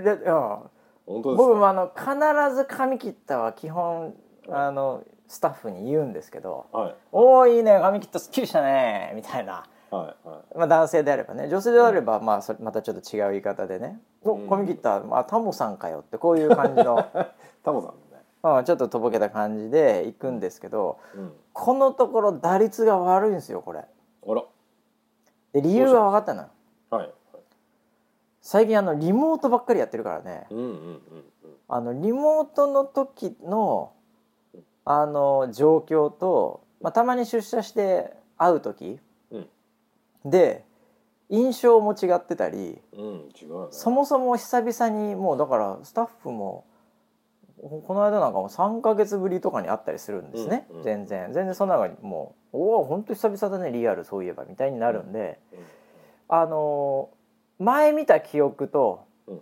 [1.06, 1.48] 本当ですか？
[1.48, 4.14] 僕もあの必ず髪切ったは基本
[4.48, 14.48] あのスタッフに言うんですけどはい「おおいいね髪切ったすっきりしたね」みたいな、はいはまあ、男性であればね女性であればまあそれまたちょっと違う言い方でね「おうん。
[14.48, 15.02] 髪切った。
[15.10, 17.04] あタモさんかよ」ってこういう感じの、い
[17.64, 18.20] タモさんね。
[18.42, 21.32] うん、ちょっととぼけた感じで行くんですけどうん。
[21.52, 23.80] このところ打率が悪いんですよこれ。
[23.80, 24.42] あら。
[25.52, 26.48] で理由が分かったのよ。
[26.90, 27.12] はい
[28.40, 30.46] 最近あのリモートばっかりやってるからね。
[30.50, 31.00] うんうんうんうん。
[31.68, 33.92] あのリモートの時の
[34.84, 38.98] あの状況と、まあ、たまに出社して会う時
[39.30, 39.48] うん。
[40.24, 40.64] で
[41.28, 43.00] 印象も違ってたりうん
[43.40, 43.68] 違うよね。
[43.70, 46.64] そもそも久々にもうだからスタッフも
[47.60, 50.82] この間なんかも3ヶ月ぶりとかに会ったりするんですね、うんうん。
[50.82, 51.30] 全然。
[51.32, 55.38] 全然その中にもう「おお本当久々だねリアルそういえば」みたいになるんで、
[56.26, 57.10] あの
[57.60, 59.40] 前見た記憶とうん。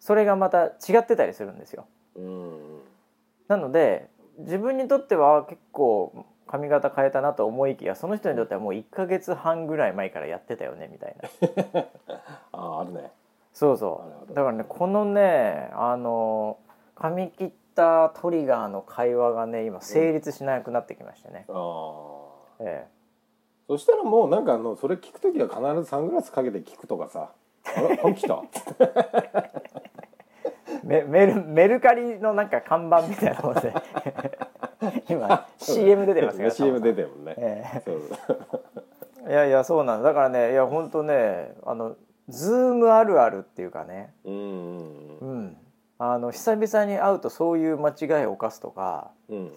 [0.00, 1.86] それがまた違ってたりするんですよ。
[2.16, 2.76] うん。
[2.76, 2.80] うん
[3.46, 11.16] なので自分にとっては結構髪型変えたなと思いきやその人にとってはもう1ヶ月半ぐらい前からやってたよねみたい
[11.72, 11.80] な。
[12.52, 13.10] あああるね。
[13.52, 14.34] そうそう。
[14.34, 16.58] だからねこのねあの
[16.94, 22.86] 髪切ったトリガーの会話がね今成立しなくなってきましてね、ああえ
[23.66, 27.30] そしたらもうなんかあのそれ聞く時は必ずサングラスかけて聞くとかさ
[27.64, 27.96] 「あれ？
[27.96, 28.42] 髪来た?
[30.84, 33.74] 」えメメルメルカリのなんか看板みたいなもので。
[35.08, 38.62] 今 CM 出てますから CM 出てるもんね、えそうそう。
[39.26, 40.10] え いやいやそうなんだ。
[40.10, 41.96] だからねいや本当ねあの
[42.28, 44.12] ズームあるあるっていうかね。
[44.24, 45.56] うんうんうん。
[45.98, 49.10] あの久々に会うとそういう間違いを犯すとか。
[49.28, 49.52] うんうん。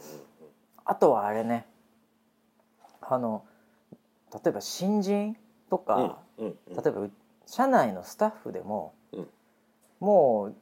[0.86, 1.66] あとはあれね。
[3.02, 3.44] あの
[4.34, 5.36] 例えば新人
[5.70, 7.12] とか、うんうん例えばう
[7.46, 9.28] 社内のスタッフでも、うん。
[10.00, 10.56] もう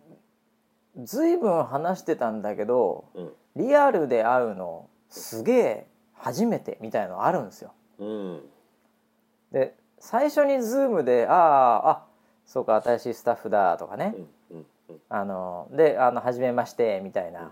[1.03, 3.33] 随分話してたんだけどうん。
[3.55, 7.73] リアルで会うのすげえ初めてみたいのあるんですよ。
[7.99, 8.41] うん。
[9.51, 12.03] で最初にズームで「あああ
[12.45, 14.13] そうか新しいスタッフだ」とかね。
[14.49, 17.51] うんうんうん「あのであの初めまして」みたいな。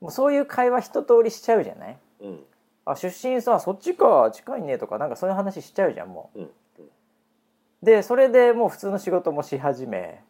[0.00, 1.98] もうそういう会話一通りしちゃうじゃない？
[2.20, 2.44] うん
[2.86, 6.40] あ出身さそっちか近いねとかなんかそういう話しちゃうじゃんもう。
[6.40, 6.50] うん
[7.82, 10.22] でそれでもう普通の仕事もし始め。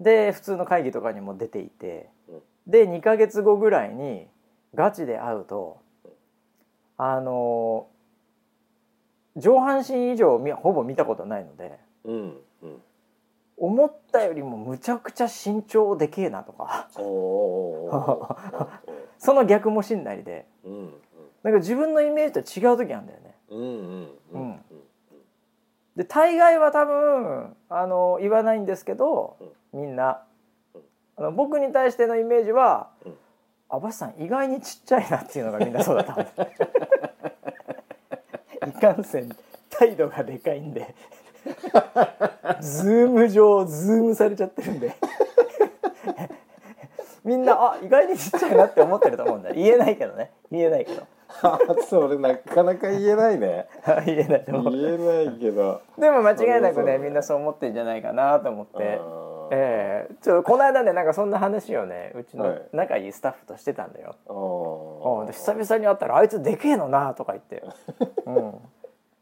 [0.00, 2.08] で普通の会議とかにも出ていて。
[2.28, 2.40] うん。
[2.66, 4.26] で2ヶ月後ぐらいに
[4.74, 5.78] ガチで会うと
[6.98, 7.86] あの
[9.36, 12.82] 上半身以上みほぼ見たことないのでうんうん。
[13.58, 16.88] 思ったよりもむちゃくちゃ身長でけえなとか。
[19.18, 20.46] その逆もしんなりで。
[20.64, 20.94] うん
[21.46, 23.34] なんか自分のイメージと違う時あるんだよね。
[23.50, 23.56] う
[24.38, 24.58] ん
[25.94, 29.36] で大概は多分あの言わないんですけど
[29.72, 30.24] みんな。
[31.16, 33.14] あの僕に対してのイメージはうん
[33.70, 36.42] 「あバシさん意外にちっちゃいな」っていうのがみんなそうだった
[38.66, 39.28] いかんせん
[39.70, 40.96] 態度がでかいんで。
[42.60, 44.96] ズーム上ズームされちゃってるんで。
[47.22, 49.52] みんなあ意外にちっちゃいなって思ってると思うんだ。
[49.52, 50.32] 言えないけどね。
[50.50, 51.02] 言えないけど。
[51.02, 51.06] あ
[51.88, 53.66] それなかなか言えないね。
[54.04, 55.80] 言えない言えないけど。
[55.98, 59.00] でも間違いなくねみんなそう思ってんじゃないかなと思って。
[59.50, 60.14] ええ。
[60.22, 62.62] ちょっとこの間ねなんかそんな話をねうちのはい。
[62.72, 64.14] 仲いいスタッフとしてたんだよ。
[64.28, 65.20] あー。
[65.20, 67.62] うんで久々に会ったら「あいつでけえのな」とか言って
[68.26, 68.60] 「うん、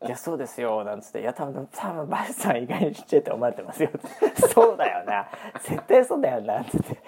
[0.06, 3.90] いやそうですよ」なんつって「いや多分多分バイさん意外にちっちゃいって思われてますよ」
[4.52, 5.26] そうだよな。
[5.60, 6.98] 絶対そうだよな」っつって。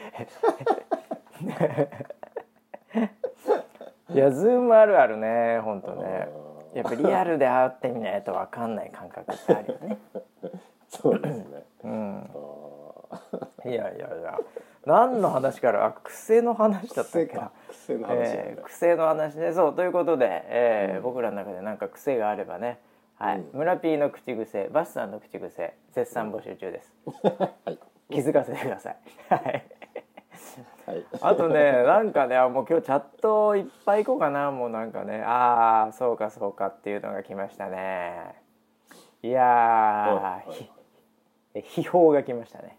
[4.14, 6.28] いやズームあるあるね本当ね。
[6.74, 9.98] やっぱリアルで会ってみないと分かんない感覚ってあるよね。
[10.88, 11.64] そうですね。
[11.84, 12.30] うん。
[13.10, 13.18] あ
[13.64, 14.38] いやいやいや。
[14.84, 17.50] 何の話からあ癖の話だーったっけな。
[17.70, 19.52] 癖の話なんだえー癖の話ね。
[19.52, 21.02] そうということで、えーうん。
[21.02, 22.78] 僕らの中で何か癖があればね。
[23.18, 23.50] はい、うん。
[23.54, 27.78] 村 P の口癖バスさんの口癖絶賛募集中です、 はい。
[28.10, 28.96] 気づかせてください。
[29.28, 29.75] はい
[30.86, 31.04] はい。
[31.20, 34.50] あとねなんかねあもう今日チャットいっぱい行こうかな。
[34.50, 38.36] もうなんかねああそうかそうかっていうのが来ましたね。
[39.22, 40.76] いやー、はい
[41.62, 42.78] 秘宝が来ましたね。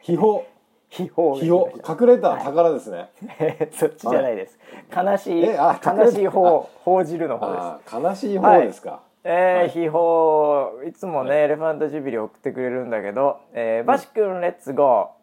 [0.00, 0.42] 秘宝。
[0.88, 2.06] 秘宝が秘宝。
[2.10, 3.10] 隠れた宝ですね、
[3.72, 4.58] そっちじゃないです。
[4.94, 7.94] 悲しい、悲しい方、報じるの方です。
[7.94, 15.17] 悲しい方ですか、えー、秘宝いつもね、エレファントジュビリ送ってくれるんだけど、えー、バシ君レッツゴー、うん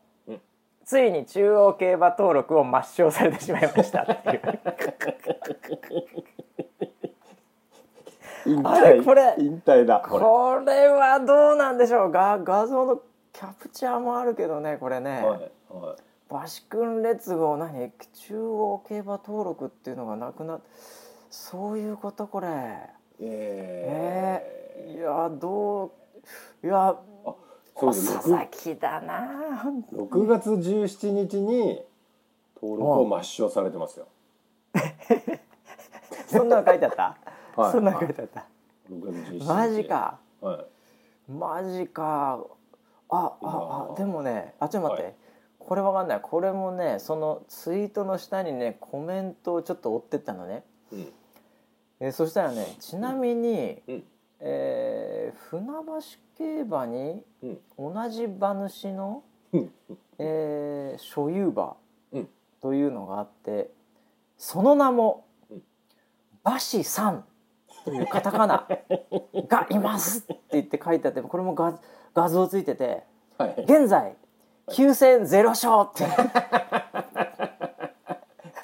[0.85, 4.41] ついに中央競馬登録を抹消されてしまいましたっていう。
[8.47, 9.99] 引あれ退これ引退だ。
[9.99, 10.23] これ。
[10.23, 12.11] これはどうなんでしょう？
[12.11, 13.01] が画像の
[13.33, 16.01] キャプチャーもあるけどねこれね、はいはい。
[16.29, 17.91] バシ君レッツゴー何？
[18.13, 20.59] 中央競馬登録っていうのがなくな
[21.31, 22.47] そういうことこれ。
[23.19, 24.43] え
[24.87, 27.33] えー、いやどういやー、
[27.77, 31.81] そうです佐々木だな6月17日に
[32.61, 34.07] 登録を抹消されてますよ、
[36.27, 37.17] そんなの書いてあった、
[37.61, 37.71] はい。
[37.73, 38.45] そんなの書いてあった、
[38.89, 39.45] 6月17日。
[39.45, 40.19] マジか。
[40.41, 41.31] はい。
[41.31, 42.39] マジか。
[43.09, 45.15] あああでもねあちょっと待って、はい。
[45.59, 46.21] これわかんない。
[46.21, 50.63] これもねそのツイートの下にねコメントをちょっと追ってったのね。
[50.91, 51.13] うん。
[51.99, 54.03] えーそしたらねちなみに、うん
[54.39, 56.01] えー船橋
[56.37, 57.59] 競馬にうん。
[57.93, 59.71] 同じ馬主の、うん。
[60.19, 61.75] えー所有馬
[62.11, 62.29] うん。
[62.61, 63.69] というのがあって
[64.37, 65.61] その名もうん。
[66.45, 67.25] 馬師さん
[67.85, 68.67] というカタカナ
[69.47, 71.79] がいますって言って書いてあってこれも画
[72.13, 73.03] 画像ついてて
[73.37, 73.55] はい。
[73.63, 74.15] 現在
[74.67, 76.05] 9戦0勝って。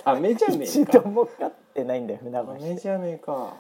[0.04, 1.00] ダメじゃね一えか。
[1.00, 3.54] 度も勝ってないんだよ船ダメ橋じゃねえか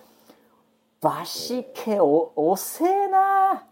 [1.03, 3.65] 馬師家お遅えな。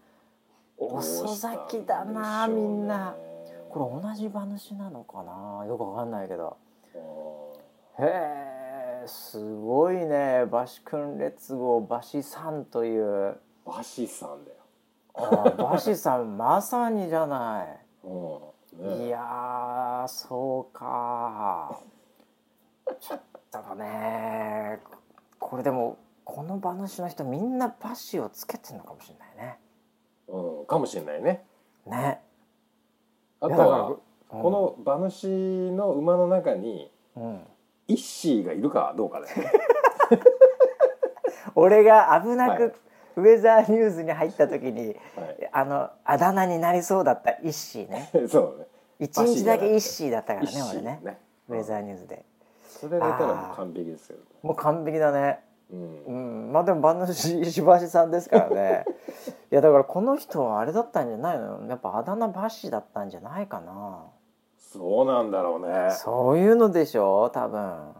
[0.76, 3.14] 遅咲きだなみんな。
[3.68, 5.64] これ同じ馬主なのかな。
[5.64, 6.56] よくわかんないけど。
[8.00, 8.10] れへ
[9.04, 10.42] えすごいね。
[10.50, 13.36] 馬師君列号馬師さんという。
[13.64, 14.56] バシさんだよ。
[15.14, 18.08] あ馬師さんまさにじゃない。
[18.08, 19.06] うんね。
[19.06, 21.78] いやーそうか。
[22.98, 23.20] ちょっ
[23.52, 24.80] とね
[25.38, 25.96] これでも
[26.30, 29.58] この馬主の人みんな馬師をつけてんのかもしれない
[30.28, 31.44] うん、かもしれないね。
[31.86, 31.96] ね。
[31.96, 32.20] ね
[33.40, 33.96] あとはうん。
[34.42, 37.40] この馬主の馬の中にうん。
[37.88, 39.52] イッシーがいるかどうかだよね。
[41.56, 42.72] 俺が危なく、はい。
[43.16, 45.50] ウェザーニューズに入った時にはい。
[45.50, 48.08] あのあだ名になりそうだったイッシーね。
[48.30, 48.66] そうね。
[49.00, 51.00] 一日だけイッシーだったからね俺ね。
[51.48, 52.24] ウェザーニューズで。
[52.68, 55.40] それがいたらもう完璧ですけどねもう完璧だね
[55.72, 56.04] うん。
[56.04, 56.52] うん。
[56.52, 58.84] まあでも馬主石橋さんですからね。
[59.52, 61.66] いやだからこの人はあれだったんじゃないの？
[61.68, 64.04] やっぱあだ名馬師だったんじゃないかな。
[64.58, 65.90] そうなんだろうね。
[65.90, 67.30] そういうのでしょ？
[67.30, 67.94] 多分。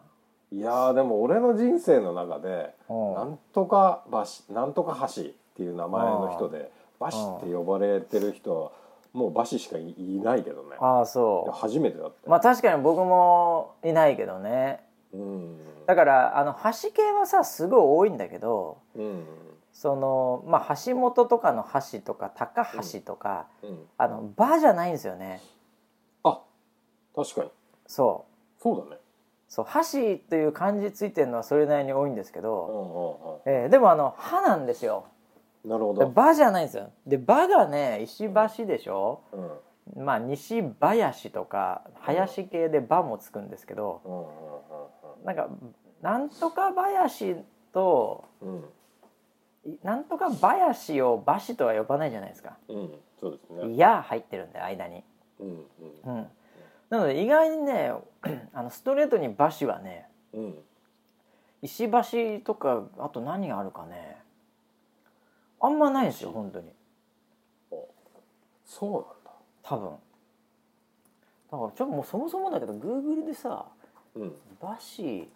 [0.53, 3.15] いやーでも俺の人生の中でうん。
[3.15, 4.03] なんとか
[4.49, 5.25] 橋なんとか橋っ
[5.57, 7.07] ていう名前の人で橋
[7.39, 8.71] って呼ばれてる人は
[9.13, 10.77] もう橋しかいいないけどね。
[10.81, 14.85] ああそ初めてだってうまあ確かに僕もいないけどね。
[15.13, 15.59] うん
[15.91, 19.25] だからあの橋系はさすごい多いんだけどうん。
[19.73, 23.79] そのまあ橋本とかの橋とか高橋とか、うん。
[23.99, 25.41] あの「場」じゃないんですよね。
[26.23, 26.41] あ
[27.17, 27.51] 確かに。
[27.89, 28.25] そ
[28.59, 28.63] う。
[28.63, 29.01] そうだね。
[29.49, 33.63] そう橋という漢字ついてるのはそれなりに多いんですけうど、んうん。
[33.63, 35.07] えーでもあの「歯なんですよ。
[35.65, 36.07] なるほど。
[36.09, 36.91] 場じゃないんですよ。
[37.05, 39.23] で場がね石橋でしょ。
[39.33, 40.05] うん。
[40.05, 45.25] まあ西林とか林系で場もつくんですけどうんうん。
[45.25, 45.49] なんか
[46.03, 47.37] なんとか林
[47.73, 48.65] と、うん、
[49.83, 52.57] なんとか林を馬氏とは呼ばないじゃないですか。
[52.69, 53.75] うん、そうですね。
[53.75, 55.05] いや入ってるんで間に。
[55.39, 56.27] うん、うん、うん。
[56.89, 57.93] なので意外にね、
[58.53, 60.55] あのストレートに馬氏はね、うん、
[61.63, 64.17] 石橋とかあと何があるかね、
[65.61, 66.73] あんまないんですよ本当に。
[68.65, 69.31] そうなんだ。
[69.63, 69.91] 多分。
[71.51, 73.67] だからちょっともうそもそもだけど Google でさ、
[74.15, 74.33] うん、
[74.63, 75.29] 馬氏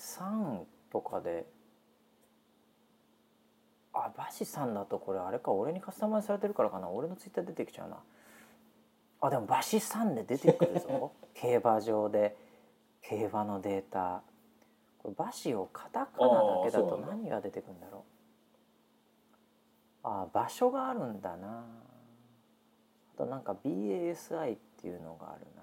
[0.00, 1.46] 3とかで
[3.92, 6.88] あバシさんだとこれあれか俺にカスタマイズされてるからかな。
[6.88, 7.98] 俺のツイッター出てきちゃうな。
[9.20, 11.12] あでもバシさんで出てくるぞ。
[11.34, 12.36] 競馬場で
[13.02, 14.22] 競馬のデータ。
[14.98, 18.02] これバシをカタカナだけだと何が出てくるんだろう。
[20.02, 21.64] あ場所があるんだな。
[23.14, 25.59] あとなんか BASI っていうのがあるな。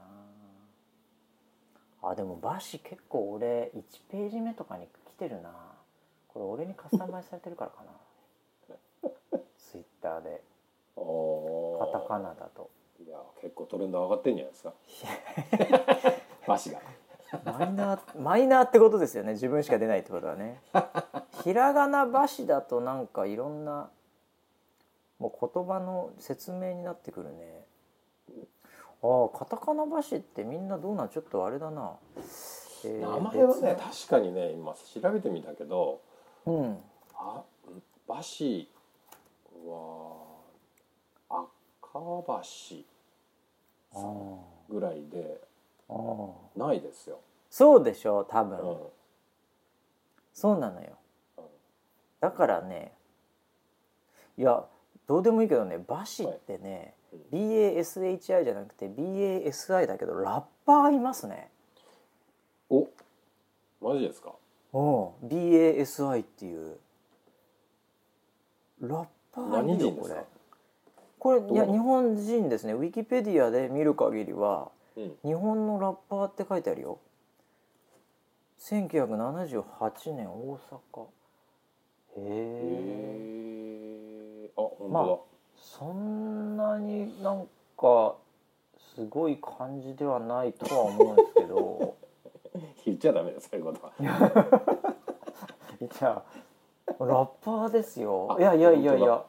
[2.09, 5.51] あでもバシ結構俺1ページ目とかに来てるな。
[6.29, 9.39] これ俺にカスタマイズされてるからかな。
[9.57, 10.41] ツイッターで。
[10.95, 12.69] カタカナだと。
[13.05, 14.73] いや結構トレンド上がってんじゃないですか。
[16.47, 16.79] 箸が。
[17.43, 19.33] マイナーマイナーってことですよね。
[19.33, 20.61] 自分しか出ないってことはね。
[21.43, 23.89] ひらがなバシだとなんかいろんな
[25.19, 27.66] もう言葉の説明になってくるね
[29.03, 31.93] ああカタカナバシってみんなどうなんちょっとあれだな、
[32.83, 36.01] えー名前はね別確かにね今調べてみたけど
[36.45, 36.77] のうん。
[37.15, 37.43] あ
[38.07, 38.69] バシ
[39.65, 40.15] は
[41.29, 41.43] 赤
[41.93, 42.85] 橋
[44.69, 45.41] ぐらいで
[46.55, 48.77] ないですよ、そうでしょ多分、うん。
[50.33, 50.89] そうなのよ。
[51.37, 51.43] うん。
[52.21, 52.93] だからね
[54.37, 54.63] いや
[55.07, 56.93] どうでもいいけどねバシってね、
[57.31, 61.51] BASHI じゃなくて BASI だけどラッパーいますね。
[62.69, 62.87] お
[63.81, 64.33] マジですか？
[64.73, 66.77] うん BASI っていう。
[68.81, 70.23] ラッパーい何人ですか？
[71.19, 71.41] これ。
[71.41, 72.73] いや日本人ですね。
[72.73, 75.17] ウィキペディアで見る限りはうん。
[75.23, 76.99] 日本のラッパーって書いてあるよ。
[78.59, 81.07] 1978年大阪。
[82.19, 82.21] へ
[84.47, 85.26] えあ本まあ当
[85.57, 88.15] そんなになんか
[88.95, 91.95] すごい感じではないとは思うんですけど。
[92.53, 93.93] だ、 言っちゃダメだそういうことは。
[93.99, 96.23] じゃ
[96.99, 98.35] あラッパーですよ。
[98.37, 99.23] あいやいやいやいや。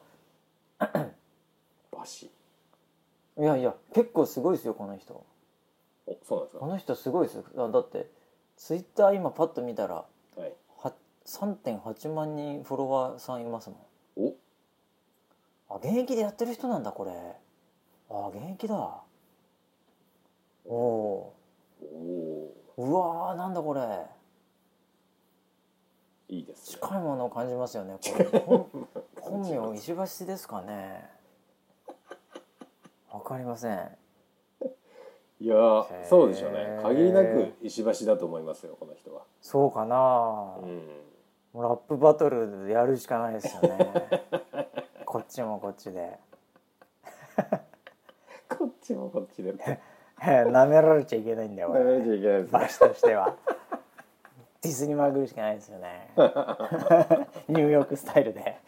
[1.91, 2.31] バシ。
[3.37, 5.23] いやいや結構すごいですよこの人。
[6.07, 6.59] おそうなんですか？
[6.59, 7.43] この人すごいですよ。
[7.57, 8.09] あだって
[8.57, 10.53] ツイッター今パッと見たらはい。
[10.77, 10.93] は
[11.25, 13.79] 3.8万人フォロワーさんいますもん。
[14.29, 14.33] お
[15.69, 17.11] あ現役でやってる人なんだこれ。
[18.09, 18.75] あ現役だ。
[20.65, 21.33] おお
[21.81, 22.81] おおー。
[22.81, 23.81] うわーなんだこれ。
[26.29, 26.79] いいですね。
[26.81, 28.39] 近いものを感じますよねこれ。
[28.39, 28.69] 本
[29.21, 31.09] 本名石橋ですかね。
[33.11, 33.97] わかりません。
[35.41, 35.55] いや
[36.03, 36.79] そうでしょうね。
[36.81, 39.23] 限りなく石橋だと思いますよこの人は。
[39.41, 40.81] そうかな、うん。
[41.53, 43.91] もうラップバトルでやるしかないですよね
[45.09, 46.19] こっちもこっちで。
[48.47, 49.55] こっちもこっちで。
[50.51, 52.59] なめられちゃいけないんだよダメ俺じゃいけないですね。
[52.59, 53.35] バシとしては。
[54.61, 56.11] ディスにまぐるしかないですよね。
[57.49, 58.59] ニューヨークスタイルで。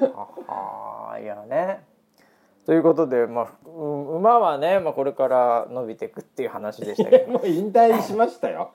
[0.00, 1.84] ははいやね。
[2.64, 7.32] ということで、まあ、う馬はね、まあ、これから伸びていくっていう話でしたけど。
[7.32, 8.70] もう引退しましたよ。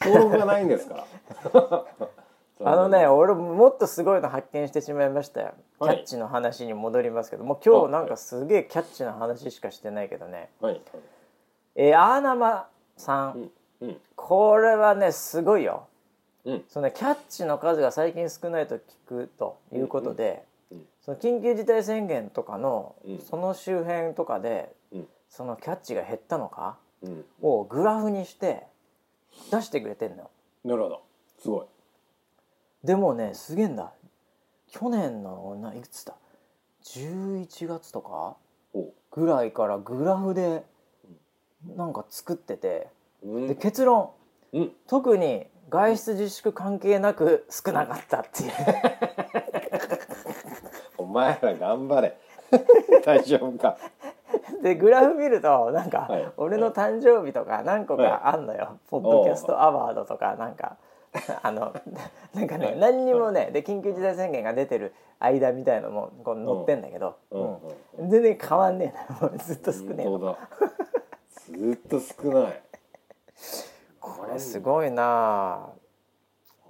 [0.00, 1.04] 登録がないんですか
[1.52, 1.84] ら
[2.64, 5.54] あのね俺もっとすごいの発見してしまいましたよ。
[5.80, 5.98] キはい。
[5.98, 7.44] ャッチの話に戻りますけど。
[7.44, 10.50] もう今日なんかすげえキャッチの話しかしてないけどね。
[10.60, 10.80] はい。
[11.76, 13.50] えー、アーナマさん、
[13.80, 13.88] うん。
[13.88, 13.96] うん。
[14.16, 15.86] これはねすごいよ。
[16.44, 16.64] うん。
[16.68, 20.78] そのねキャッチの数が最近少ないと聞くということで、うん。
[20.78, 20.84] うん。
[21.00, 23.18] その緊急事態宣言とかの、うん。
[23.18, 25.08] その周辺とかでうん。
[25.28, 27.24] そのキャッチが減ったのかうん。
[27.40, 28.66] をグラフにして
[29.52, 30.30] 出してくれてんのよ。
[30.64, 31.02] なるほど。
[31.40, 31.66] すごい
[32.84, 33.92] でもねすげえんだ。
[34.70, 36.14] 去年のないくつだ
[36.84, 38.36] ？11月とか？
[38.74, 38.92] お。
[39.10, 40.62] ぐらいからグラフで
[41.76, 42.88] なんか作ってて。
[43.22, 43.48] うん。
[43.48, 44.10] で結論。
[44.52, 44.72] うん。
[44.86, 48.52] 特に外出自粛関係なく少なかったっていう。
[50.98, 52.16] お前ら頑張れ。
[53.04, 53.76] 大丈夫か？
[54.62, 56.32] でグラフ見るとなんか、はい。
[56.36, 60.76] 俺の誕生日とか何個かあんのよ、ポッドキャストアワードとかなんか
[61.42, 61.74] あの
[62.34, 62.78] なんかね、はい。
[62.78, 68.10] 何にもねで緊急事態宣言が出てる間みたいのもこう載ってんだけど、うん。
[68.10, 69.28] 全然変わんねえな。
[69.38, 72.62] ずっと少ねえずっと少ない。
[74.00, 75.70] これすごいな。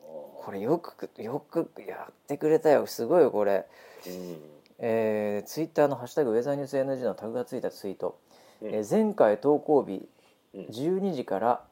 [0.02, 2.86] これよくよくやってくれたよ。
[2.86, 3.66] すごいよこれ。
[4.06, 4.42] うん。
[4.78, 8.16] えー、ツイッターの「ハッシュタグウェザーニュース NG」のタグがついたツイート、
[8.62, 8.68] うん。
[8.68, 10.08] えー前回投稿日
[10.54, 10.60] うん。
[10.66, 11.67] 12時から、うん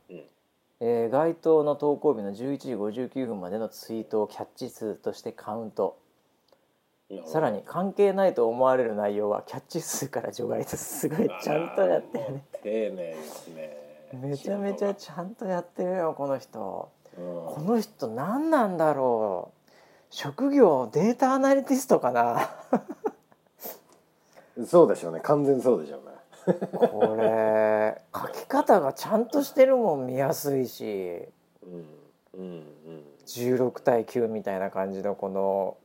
[0.80, 5.98] えー該当の投稿日の11時59分までのツイートをキャッチ数としてカウント。
[7.24, 12.44] さらに関係ないと思われる内容はキャッチ数から除外ですすごいちゃんとやってるね。
[12.64, 13.86] 丁寧ですね。
[14.12, 16.90] めちゃめちゃちゃんとやってるよこの人。
[17.16, 17.24] うん。
[17.24, 19.70] この人何なんだろう。
[20.10, 22.50] 職業データアナリティストかな。
[24.66, 25.20] そうでしょうね。
[25.20, 26.00] 完全そうでしょう。
[26.00, 26.05] ね
[26.46, 31.22] これ書き方がちゃんとしてるもん見やすいし。
[31.62, 31.84] うん
[32.34, 32.62] うん
[33.26, 35.76] 16対9みたいな感じのこの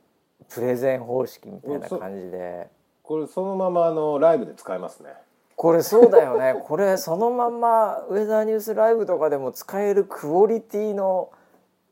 [0.48, 2.68] プレゼン方式みたいな感じで。
[3.02, 5.10] これそのままあのライブで使えますね。
[5.56, 6.54] これそうだよね。
[6.64, 11.30] これそのままウェザーニュースライブとかでも使えるクオリティの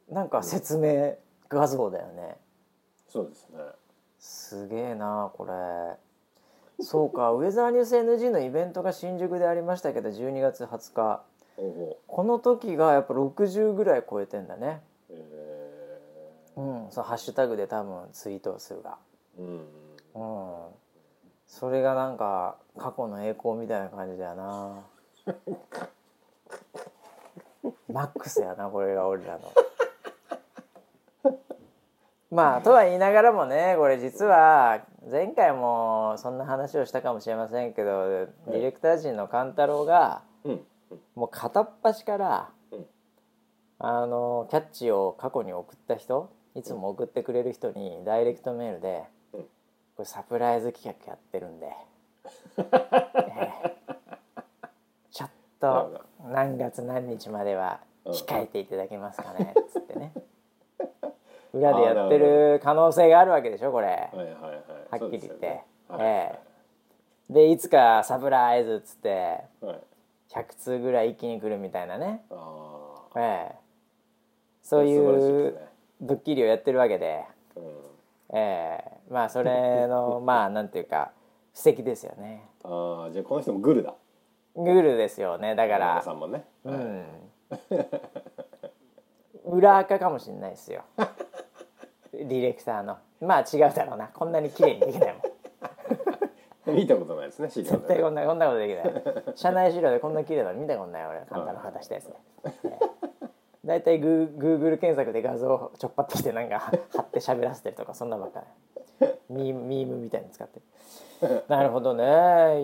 [0.09, 1.17] なんか説明
[1.49, 2.37] 画像だよね。
[3.09, 3.59] そうですね。
[4.21, 5.53] すげえなこれ
[6.83, 7.33] そうか。
[7.33, 11.23] ウェザーニュース NG のイベントが新宿でありましたけど12月20日。
[12.07, 14.81] この時がやっぱ60ぐらい超えてんだね。
[15.11, 16.01] え
[16.57, 16.91] うん。
[16.91, 18.97] そのハッシュタグで多分ツイート数が。
[19.39, 19.59] ーうん。
[20.15, 20.75] うん。
[21.47, 24.83] それがなんか過去の栄光みたいな感じだよな。
[27.93, 29.53] マックスやなこれが俺らの。
[32.31, 40.61] まあとは言いながらもねこれ実は前回もそんな話をしたかもしれませんけどディレクター陣の勘太郎がうん。
[41.15, 42.87] もう片っ端から、うん。
[43.79, 49.41] あのキャッチを過去に送った人いつも送ってくれる人にダイレクトメールで「うん。
[49.41, 49.47] こ
[50.01, 51.73] れサプライズ企画やってるんで、
[52.59, 53.77] ええ。
[55.11, 55.31] ちょっ
[55.61, 60.13] と何月何日までは控えていただけますかね」っつってね
[61.53, 63.87] 裏でやってる可能性があるわけでしょこれ。
[63.87, 65.03] はいはいはい。
[65.03, 65.65] はっきり言って、ね。
[65.89, 66.39] はいえ
[67.31, 67.33] え。
[67.33, 69.81] でいつかサプライズっつってはい。
[70.31, 72.23] 100通ぐらい一気に来るみたいなね。
[72.31, 73.57] あええ。
[74.63, 75.59] そういう
[76.01, 77.25] ドッキリをやってるわけで、
[77.57, 78.39] あうん。
[78.39, 79.13] ええ。
[79.13, 81.11] まあそれの まあなんていうか
[81.55, 82.49] 布石ですよね。
[82.63, 83.95] ああじゃあこの人もグルだ。
[84.55, 86.03] グルですよねだから。
[86.03, 86.45] さんもね。
[86.65, 86.75] はい。
[86.77, 87.05] うん
[89.45, 90.83] 裏垢かもしれないですよ。
[92.13, 92.99] ディレクターの。
[93.21, 94.09] まあ違うだろうな。
[94.09, 95.21] こんなに綺麗にできないも
[96.73, 96.77] ん。
[96.77, 99.35] 見たことないですね資料絶対でこんなこんなことできない。
[99.35, 102.15] 社内資料でこんな綺麗なの見たことない俺簡単な旗したやつで。
[103.65, 108.45] 大体グーグーグル検索で画像ちょっぱってきてなんか貼って喋らせてるとかそんなばっか
[109.01, 110.61] りミミームみたいに使って
[111.23, 111.45] る。
[111.49, 112.05] なるほどね。
[112.05, 112.07] い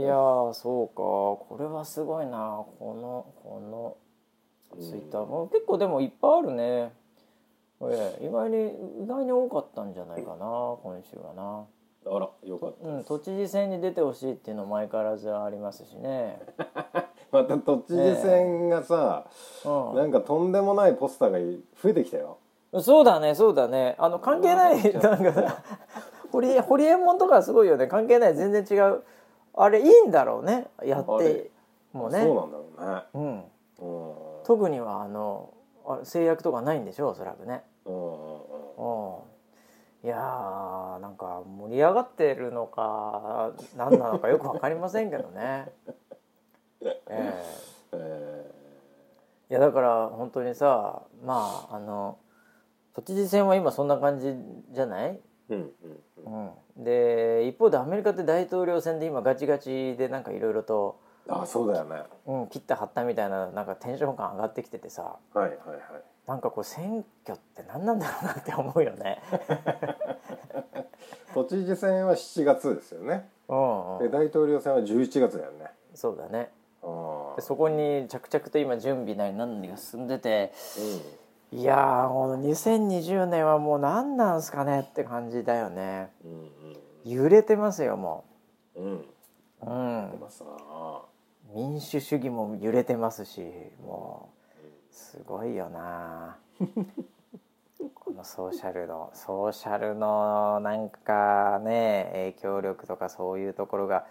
[0.03, 0.95] やーそうか。
[0.95, 2.65] これはすごいな。
[2.79, 3.97] このこの
[4.81, 5.49] ツイッターも。
[5.49, 6.93] 結構でもいっぱいあるね。
[7.83, 8.27] ええ。
[8.27, 8.69] 意外に
[9.05, 11.65] 意外に多かったんじゃないかな今週はな。
[12.09, 16.41] あらよかったうん都知事選に出てほしいっていうのも相変わらずありますしね。
[17.33, 19.27] また都知事選がさ、
[19.65, 21.39] うなんかとんでもないポスターが
[21.83, 22.39] 増えてきたよ。
[22.77, 23.97] んそうだねそうだね。
[23.99, 25.63] あの関係ないなんかさ
[26.31, 27.89] 堀江堀江門とかすごいよね。
[27.89, 29.03] 関係ない全然違う。
[29.55, 30.69] あれいいんだろうね。
[30.85, 31.51] やって
[31.93, 33.03] もうねそうなんだろうね。
[33.15, 33.45] うん、
[33.81, 35.53] うん特にはあの
[35.85, 37.09] あ制約とかないんでしょ？
[37.09, 37.65] うおそらくね。
[37.85, 37.97] うん
[40.05, 45.73] いやーなんか盛り上がってるのか何なのかよく分かりませんけどね。
[46.81, 47.45] ええ。
[47.93, 48.53] え
[49.51, 52.19] いやだから本当にさまああの
[52.95, 54.37] 都知事選は今そんな感じ
[54.71, 55.73] じゃない、ーうん
[56.25, 56.51] うん。
[56.77, 62.03] うん、で一方でアメリカって大統領選で今ガチガチでなんかいろいろと、あそうだよね。
[62.27, 65.17] うん、切った張ったみたいななんかテンション感上がってきててさ。
[65.35, 65.57] はいはいはい。
[66.27, 69.23] なんかこう選挙って何なんだろうなって思うよね。
[71.35, 73.29] 都知事選は7月ですよね。
[73.49, 75.71] うんうん、で大統領選は11月だよね。
[75.95, 76.51] そうだね。
[76.83, 80.53] あでそこに着々と今準備なり何が進んでて
[81.51, 86.13] いやーもう2020年はもう何なんすかねって感じだよね。
[86.25, 86.51] うん
[87.05, 88.25] 揺れてますよも
[88.75, 88.81] う。
[88.81, 88.85] ん。
[88.85, 90.11] うん。
[90.11, 90.21] ううん
[91.55, 93.43] 民主主義も揺れてますし
[93.85, 94.31] も
[94.91, 96.39] うすごいよな。
[97.95, 104.07] このソーシャルのソーシャルのなんかね影響力とかそういうところが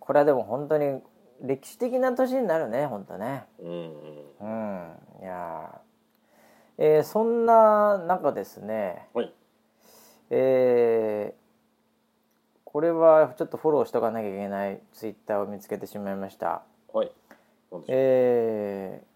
[0.00, 1.02] これはでも本当に
[1.40, 3.46] 歴史的な年になるね本当ね。
[3.58, 3.86] うんうん。
[4.40, 5.82] うんいや。
[6.78, 9.08] ーえーそんな中ですね。
[9.12, 9.34] はい。
[10.30, 11.42] えー
[12.64, 16.62] これはちょっとフォローしとかなきゃいけないツイッターを見つけてしまいました
[17.88, 19.12] えー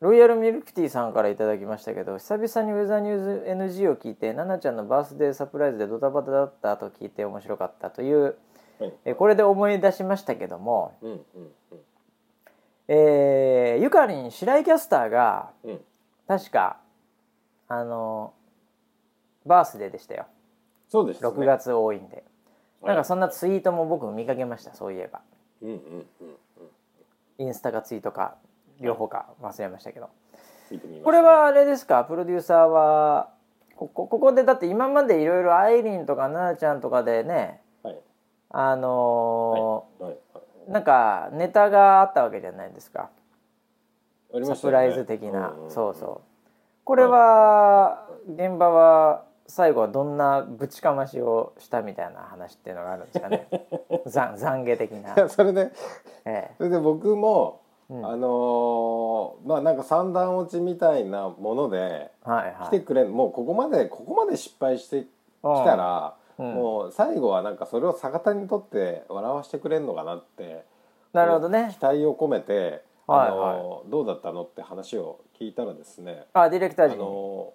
[0.00, 8.36] ロイヤルミルクティーさんからいただきましたけど久々にウェザーニューズ NG を聞いて奈々ちゃんのバースデーサプライズでドタバタだったと聞いて面白かったという、
[8.80, 8.92] はい。
[9.06, 11.20] えーこれで思い出しましたけども、うんうん
[12.88, 15.70] えーゆかりん白井キャスターがうん。
[15.70, 15.80] うん
[16.26, 16.78] 確か
[17.68, 18.32] あの
[19.46, 20.26] バースデーでしたよ。
[20.88, 21.28] そうですね。
[21.28, 22.24] 6月多いんで、はい
[22.88, 25.20] なんかそんなツイートも僕見かけましたそういえば。
[25.62, 25.76] うんうん
[26.20, 26.36] うん
[27.38, 28.36] インスタかツイートか
[28.80, 30.10] 両方か忘れましたけど、
[30.70, 32.04] 聞いてみましたこれはあれですか？
[32.04, 33.30] プロデューサーは
[33.76, 37.98] ここここでだって今までいろいろアイリンとか奈々ちゃんとかでねはい。
[38.50, 40.10] あのはい。
[40.10, 40.18] はい。
[40.68, 43.10] ーなんかネタがあったわけじゃないですか。
[44.32, 46.20] ありまサプライズ的な、んんんそうそう。
[46.84, 53.46] これは現場は最後はどんなぶちかましをしたみたいな話っていうのがあるんですかね。
[54.06, 55.70] ざ懺悔的な、いやそれで
[56.24, 58.06] えそれで僕も、うん。
[58.06, 62.66] あのーまあなんか三段落ちみたいなものでえはいはい。
[62.68, 65.08] 来てくれ、もうここまでここまで失敗してき
[65.42, 66.54] たら、うん。
[66.54, 70.64] もう最後はなんかそれを逆手にとって笑わしてくれるのかなって
[71.12, 71.74] なるほどね。
[71.78, 77.10] 期待を込めて、はいあのーどうだったのって話を聞いたらですね、あディレクターあ陣に、の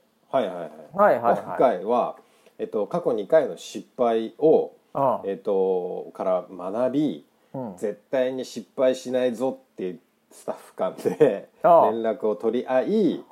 [0.06, 2.16] ーはいはいはい、はいはいはい今回は、
[2.58, 7.78] えっと、過去2回の失敗を、うんえっと、から学びうん。
[7.78, 10.00] 絶対に失敗しないぞっていう
[10.32, 13.24] スタッフ間で連絡を取り合い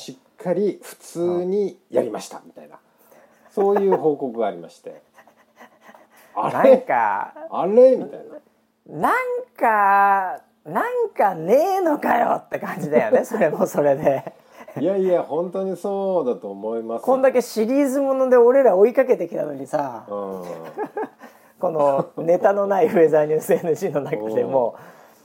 [0.00, 2.78] しっかり普通にやりましたみたいな。
[3.50, 5.02] そういう報告がありまして。
[6.36, 7.96] あなんれかあれ？
[7.96, 8.20] みたい
[8.88, 9.00] な。
[9.00, 9.12] なん
[9.56, 13.24] かなんかねえのかよって感じだよね。
[13.24, 14.32] それもそれで
[14.78, 17.02] いやいや本当にそうだと思います。
[17.02, 20.04] こんだけシリーズもので俺ら追いかけてきたのにさ。
[20.08, 20.44] うん。
[21.58, 24.76] このネタのないウェザーニュース NG の中でも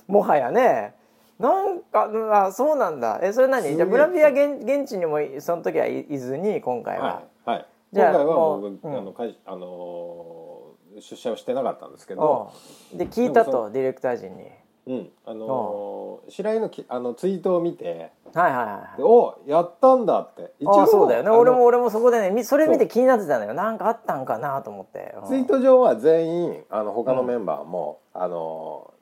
[0.08, 0.94] もはやね。
[1.40, 2.10] なんか
[2.48, 3.20] あそうなんだ。
[3.22, 3.76] えそれ何？
[3.76, 7.66] じゃあブラビア現現地にもその時はいいずに今回は、はいはい。
[7.94, 8.98] じゃあ今回はもう僕、うん。
[8.98, 12.54] あの会あのー出社をしてなかったんですけど、
[12.94, 12.96] う。
[12.96, 14.46] んで聞いたとディレクター陣に
[14.88, 15.10] うん。
[15.26, 20.54] あのー白井のきあのツイートを見てはいはいはいでおやったんだって。
[20.60, 21.30] 一ああそうだよね。
[21.30, 23.54] 俺も俺もそこでねみそれ見て気になってたのよ。
[23.54, 25.28] なんかあったんかなと思って、うん。
[25.28, 28.96] ツイート上は全員あの他のメンバーも、あのー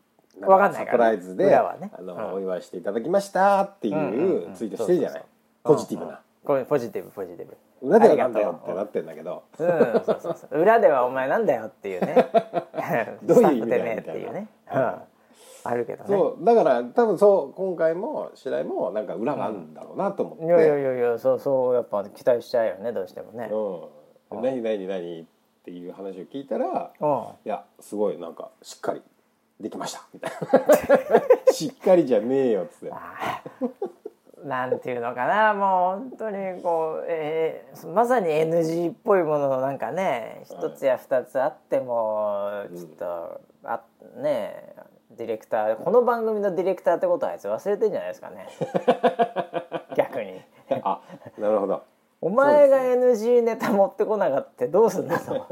[0.47, 1.55] わかんサプライズで、ね。
[1.55, 2.33] あのうん。
[2.33, 4.53] お祝いしていただきましたっていんうんううん。
[4.55, 5.23] ツイートしてるじゃない、
[5.63, 7.55] ポジティブな、これポジティブポジティブ。
[7.87, 9.63] 裏ではなんだよってなってんだけど、う。
[9.63, 10.59] んそうそうそう。
[10.59, 12.29] 裏ではお前なんだよっていうね。
[13.23, 14.95] どういう意味だよ っていうね、うん、
[15.63, 16.09] あるけどね。
[16.09, 16.45] そう。
[16.45, 23.49] だから多分そう今回も白井もなんか裏があるんだろうなと思って、いやいやいやいやそうそうやっぱ期待しちゃうよねどうしてもね。
[24.31, 25.25] うん、何何何っ
[25.63, 27.07] ていう話を聞いたらうん。
[27.45, 29.01] いやすごいなんかしっかり
[29.59, 30.31] できましたみたい
[31.47, 31.51] な。
[31.53, 32.93] しっかりじゃねえよっつって。
[34.43, 43.81] なんていうのかなもう本当にこう、えーまさに NG っぽいもののなんかね一つや二つあってもちょっと、あ
[44.21, 44.75] ね
[45.17, 45.75] ディレクター。
[45.75, 48.47] この番組のディレクターってことはあいつ忘れてんじゃないですかね。
[49.95, 50.41] 逆に。
[50.83, 51.01] あ
[51.37, 51.83] なるほど。
[52.21, 55.45] お前が NG ネタ持ってこなかったどうすんだと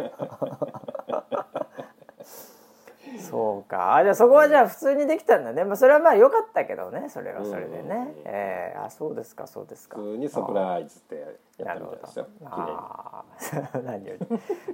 [3.19, 3.95] そうか。
[3.95, 7.09] あじゃあそこはじゃあ普通にできたんだね、まあ、それはまあ良かったけどね。
[7.09, 9.97] それはそれでね、えーあそうですかそうですか。
[9.97, 11.15] 普通にサプライズって
[11.57, 12.27] やったみたいですよ。
[12.45, 13.83] あー。
[13.83, 14.25] 何より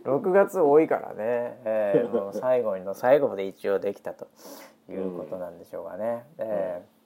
[0.04, 4.28] 6月多いからね、えー もう最後の最後まで一応できたと
[4.90, 6.98] いうことなんでしょうかね、えー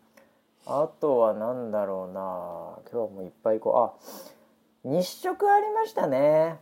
[0.67, 2.77] あとは何だろうな。
[2.91, 3.93] 今日もいっぱいこうあ
[4.83, 6.59] 日食ありましたね。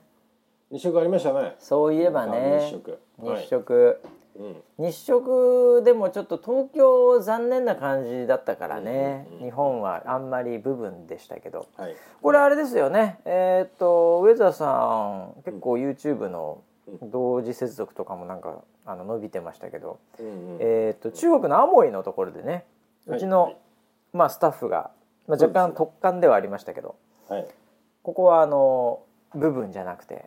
[0.72, 1.55] 日食ありましたね。
[1.59, 2.61] そういえばね。
[2.65, 2.99] 日食。
[3.17, 3.41] はい。
[3.41, 4.01] 日食、
[4.39, 4.63] うん。
[4.77, 9.45] 日食でもちょっと東京残念な感じだったからね、うんうんうん。
[9.45, 11.67] 日本はあんまり部分でしたけど。
[11.75, 11.95] はい。
[12.21, 13.19] これあれですよね。
[13.25, 16.61] えーっとウェザーさん結構 YouTube の
[17.03, 20.57] 同時接続とかもなんかあの伸びてましたけど、うんうん。
[20.61, 22.65] えーっと中国のアモイのところでね
[23.07, 23.57] うちの、
[24.13, 24.91] まあ、スタッフが、
[25.27, 26.95] まあ、若干特感ではありましたけど、
[27.27, 27.47] はい。
[28.03, 29.01] ここはあの
[29.35, 30.21] 部分じゃなくてうん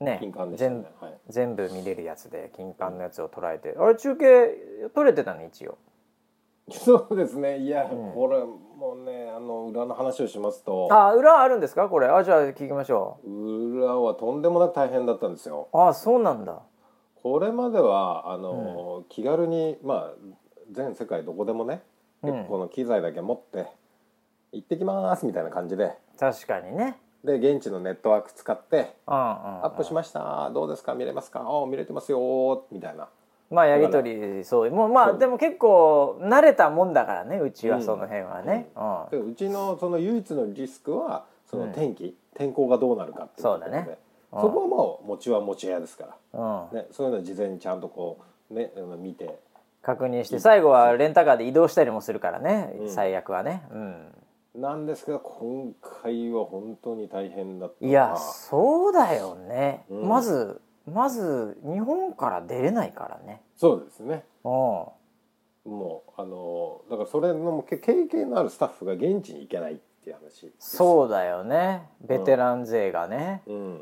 [0.00, 1.18] ね金管でした全ねはい。
[1.28, 3.74] 全部見れるやつで金管のやつを捉えて。
[3.78, 5.78] あれ中継撮れてたね一応。
[6.70, 7.58] そうですね。
[7.58, 8.12] いや、うん。
[8.12, 10.88] これもうねあの裏の話をしますと。
[10.90, 11.88] あ裏あるんですか？
[11.88, 12.08] これ。
[12.08, 15.68] あじゃあ聞きましょ裏はとんでもなく大変だったんですよ。
[15.72, 16.60] うあそうなんだ。
[17.22, 20.14] これまではあの、気軽にまあ
[20.72, 21.82] 全世界どこでもね、
[22.22, 22.44] うん。
[22.46, 23.68] この機材だけ持って
[24.52, 25.92] 行ってきますみたいな感じで。
[26.18, 30.50] 確かにねで現地のネットワーク使ってうんうん、うん、アップしました。
[30.54, 30.94] どうですか？
[30.94, 31.40] 見れますか？
[31.40, 33.08] あ見れてますよみたいな。
[33.50, 34.70] まあやり取りそう。
[34.70, 39.24] もうまあでも結構慣れたもんだからねうちはその辺はね、うん。
[39.24, 41.68] でうちのその唯一のリスクはそうん。
[41.68, 43.64] の天気、天候がどうなるかっていうところで。
[43.66, 43.98] そうだね。
[44.32, 44.40] うん。
[44.40, 46.76] そこはもう持ちは持ち屋ですから、うん。
[46.76, 48.18] ね、そういうのは事前にちゃんとこ
[48.50, 49.38] うね見て。
[49.82, 52.90] 確認して最後はレンタカーで移動したりもするからね、うん。
[52.90, 53.94] 最悪はね、うん、
[54.56, 60.08] なんですけど今回は本当に大変だったいやそうだよね、うん。
[60.08, 63.42] まずまず日本から出れないからね。
[63.56, 64.24] そうですね。
[64.44, 64.50] うん。
[64.50, 71.82] もうあのだからそれのけ経験のあるスタッフが現地に行けないっていう話そうだよね。
[72.00, 73.80] ベテラン勢がね、う、うん、うん、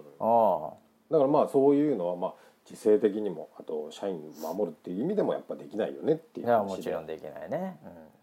[1.11, 7.07] だからまあそういうのはまあ時勢的にもあと社員守るっていう意味でもやっぱできないよねっていいうや話でもちろん。
[7.07, 7.77] できないね、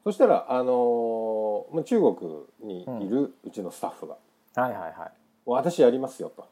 [0.03, 2.15] そしたらあのーまあ中国
[2.63, 4.15] にいるうちのスタッフが。
[4.57, 5.11] うん、はいはいはい
[5.45, 6.45] 「私やりますよ」と。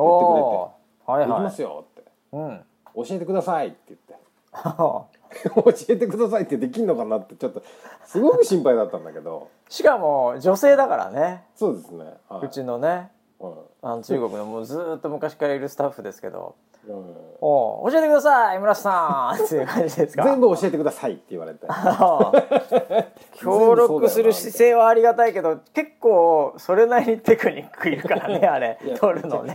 [0.00, 1.12] おー。
[1.12, 2.10] は「いはいできますよ」って。
[2.32, 2.64] うん
[2.96, 4.14] 「教えてください」って言って
[5.54, 7.62] 教えてくださいってできんのかなってちょっと
[8.04, 9.48] すごく心配だったんだけど。
[9.68, 11.44] しかも女性だからね。
[11.56, 12.46] そうですね、はい。
[12.46, 13.10] うちのね。
[13.40, 13.54] うん。
[13.82, 16.54] あの中国のもうずーっと昔からいるスタッフですけど
[16.88, 20.24] うん「おう教えてください村瀬さん」 っていう感じですか？
[20.24, 21.66] 全部教えてくださいって言われて
[23.34, 28.78] 協力する姿勢はありがたいけど結構それなりにテクニックいるからねあれ。
[28.98, 29.54] 取るのね。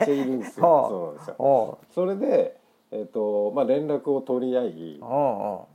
[0.56, 2.58] そうそれで
[2.92, 5.68] えっ、とまあ連絡を取り合いおうお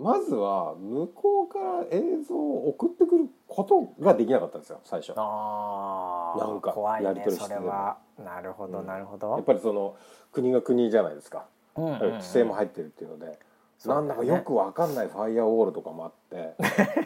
[0.00, 5.10] まずは向こうから映像を送ってくることができなかったんですよ最初。
[5.10, 7.54] うあーなんかやり取りして。
[7.54, 7.98] それは。
[8.18, 8.86] なるほどうん。
[8.86, 9.42] なるほやっど。
[9.42, 9.96] ぱりその
[10.32, 11.44] 国が国じゃないですか。
[11.76, 11.98] うんうんうん。
[12.12, 13.38] 規制も入ってるっていうので、
[13.78, 16.54] そうなんだかよくわかんないファイアウォールとかもあって。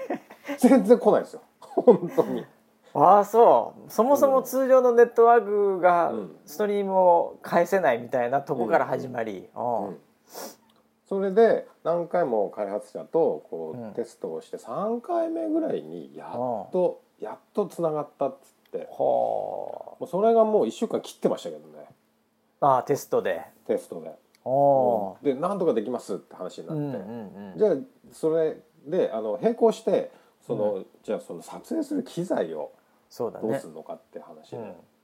[0.58, 1.40] 全然来ないですよ。
[1.60, 2.44] 本当に。
[2.94, 3.90] ああそう。
[3.90, 6.36] そもそも通常のネットワークがうん。
[6.46, 9.98] ストリームを返せないみたいなとこから始まり、うん
[11.08, 13.92] それで何回も開発者とこう、うん。
[13.92, 16.30] テストをして3回目ぐらいにやっ
[16.72, 18.88] と、やっとつながったっつって。
[18.90, 21.86] ほもうそれがもう1週間切ってましたけどね。
[22.60, 23.42] うああテストで。
[23.66, 24.12] テストで。
[24.46, 27.76] おでなんとかできますって話になって、じゃあ
[28.12, 30.10] それであの並行して
[30.46, 32.72] その、じゃあその撮影する機材を
[33.18, 34.56] どうするのかって話で、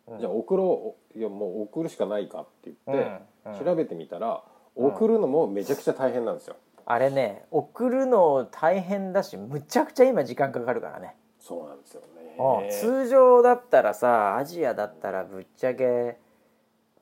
[0.08, 0.20] うん。
[0.20, 4.42] じゃあ送ろういやもう送るしかないかって言って、調べてみたらん
[4.86, 6.56] 送るのもめちゃくちゃ大変なんですよ。
[6.86, 12.06] あれね送るの大変だしむちゃくちゃ今時間かかるからね、そうなんですよね。
[12.38, 16.18] うん通常だったらさアジアだったらぶっちゃけ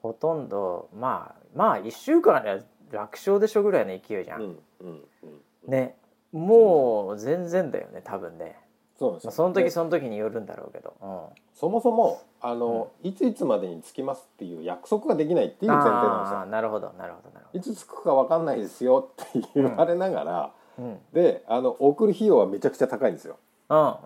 [0.02, 5.26] ほとんどまあまあ1週間で楽勝でしょぐらいの勢いじゃん、うんうんう
[5.68, 5.70] ん。
[5.70, 5.96] ね
[6.32, 8.67] もう全然だよね多分ね、まあ、
[8.98, 9.30] そうですよ。
[9.30, 11.20] その時でその時によるんだろうけど、うん。
[11.54, 16.46] そもそもあの、いついつまでに着きますっていう約束ができないっていう前提なんですよ。
[16.46, 20.90] なるほどなるほどなるほいつ着くかわかんないですよって言われながら、どうん。
[20.90, 23.36] うんであの送る費用はめちゃくちゃ高いんですよ。
[23.68, 23.96] うんうんうん。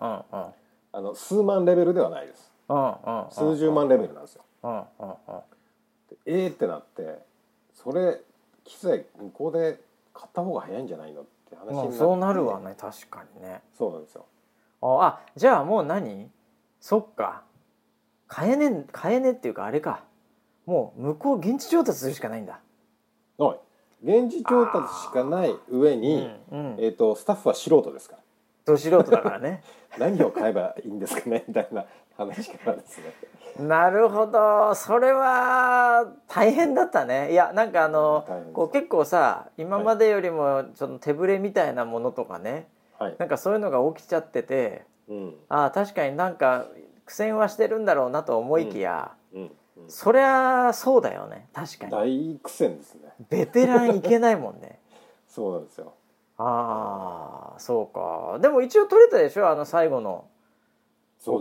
[0.91, 2.51] あの数万レベルではないです。
[2.69, 2.95] うんうん。
[3.31, 4.43] 数十万レベルなんですよ。
[4.61, 5.15] うんうんうん。
[6.09, 7.17] でえーってなって
[7.73, 8.19] それ
[8.63, 9.79] 機材向こうで
[10.13, 11.89] 買った方が早いんじゃないのって話になって。
[11.89, 13.61] まあそうなるわね確かにね。
[13.75, 14.25] そうなんですよ
[14.83, 16.29] ああじゃあもう何？
[16.79, 17.43] そっか。
[18.27, 20.03] 買えねん買えねっていうかあれか。
[20.65, 22.59] もう向こう現地調達するしかないんだ。
[23.37, 23.59] はい。
[24.03, 26.75] 現地調達しかない上に、うんうん。
[26.79, 28.21] えー、とスタッフは素人ですから。
[28.65, 29.63] ど素人だからね。
[29.97, 31.43] 何を買えばいいんですかね？
[31.47, 31.85] みたいな
[32.17, 33.13] 話からですね。
[33.59, 34.73] なるほど。
[34.73, 37.31] それは大変だったね。
[37.31, 42.65] いやなんかあのこう結構さ今までよりもちょっと手ぶれみたいなものとかねはい、
[42.99, 45.35] なんかそういうのが起きちゃっててうん。
[45.49, 46.67] ああ確かになんか
[47.05, 49.41] 苦戦はしてるんだろうなと思いきや、うん。
[49.41, 49.51] うん、
[49.89, 51.47] そりゃそうだよね。
[51.53, 51.91] 確かに。
[51.91, 53.09] 大苦戦ですね。
[53.29, 54.79] ベテランいけないもんね。
[55.27, 55.93] そうなんですよ。
[56.37, 58.39] ああそうか。
[58.39, 59.49] でも一応取れたでしょ？
[59.49, 60.25] あの最後の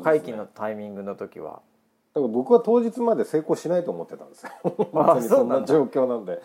[0.02, 1.60] 会期のタイミングの時は。
[2.14, 4.50] だから僕は当日まで成功しないと思ってたんですよ。
[4.92, 6.42] 本当にそうなんだそんな状況なんで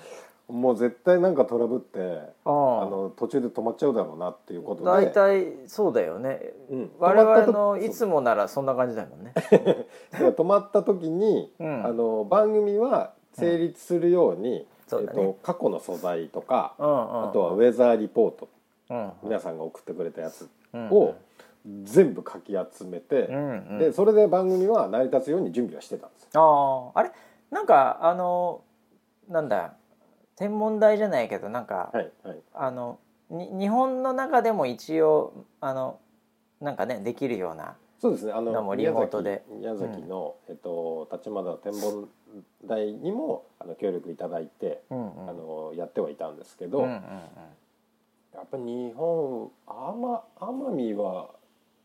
[0.50, 2.00] もう絶対なんかトラブって
[2.46, 2.52] ああ。
[2.86, 4.90] の途中で止まっちゃうだろうなっていうことで。
[4.90, 6.54] 大体そうだよね。
[6.70, 6.92] うん。
[7.00, 9.34] 我々のいつもならそんな感じだもんね。
[10.14, 11.86] 止まった時に、うん。
[11.86, 15.22] あの番組は成立するように、そうだね。
[15.22, 18.48] えっと、過去の素材とか、うんうんあとはウェザーリポート
[18.90, 19.12] うん。
[19.24, 20.90] 皆さんが送ってくれたやつうん。
[20.90, 21.16] を
[21.84, 23.80] 全部かき集めて、うんうん。
[23.80, 26.92] でそれで番組は成り立つように準備はしてたんですあ。
[26.94, 27.12] あれ？
[27.52, 28.62] なんかあの
[29.28, 29.74] なんだ？
[30.38, 32.38] 天文台じゃないけどなんか、はいはい。
[32.54, 36.00] あのに日本の中でも一応あの
[36.62, 38.32] なんかねできるようなそうですね。
[38.32, 39.44] あのリモートで。
[39.50, 42.08] 宮崎宮崎の、えっと、立花天文
[42.66, 45.30] 台にもあの協力いただいて、うんうん。
[45.30, 47.00] あのやってはいたんですけど、うんうんうん。
[48.36, 51.32] やっぱ日本奄奄美は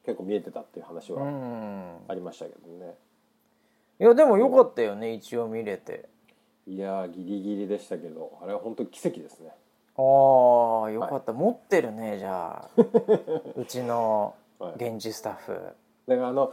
[0.05, 1.97] 結構見えてたっていう話うはん。
[2.09, 2.95] ありましたけどね、
[3.99, 6.11] いやでもよかったよね一応見れて
[6.67, 9.51] いやーギリギリでしたけどあれは本当に奇跡ですね。
[9.97, 12.71] ああよかった、持ってるねじゃあ。
[13.57, 14.75] うちのはい。
[14.77, 15.53] 現地スタッフ、
[16.07, 16.53] だからあの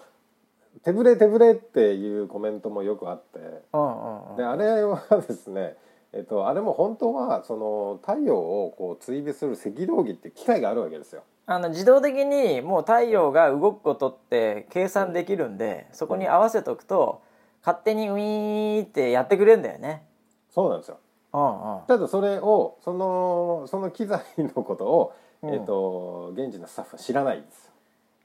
[0.83, 3.39] 手ぶれ手ぶれっていうコメントもよくあって。
[3.73, 5.77] うんうんうんであれはですね
[6.11, 11.23] えっと、あれも本当はその太陽をこう追尾する赤道儀って機械があるわけですよ。
[11.45, 17.21] あの自動的にもう太陽が動くことって計算できるんでそこに合わせとくと
[17.65, 20.05] 勝手にウィーンってやってくれるんだよね。
[20.49, 20.99] そうなんですよ。
[21.31, 25.53] うんうん、ただそれをそのその機材のことを、うん。
[25.53, 27.65] えっと、現地のスタッフは知らないんです。
[27.65, 27.71] よ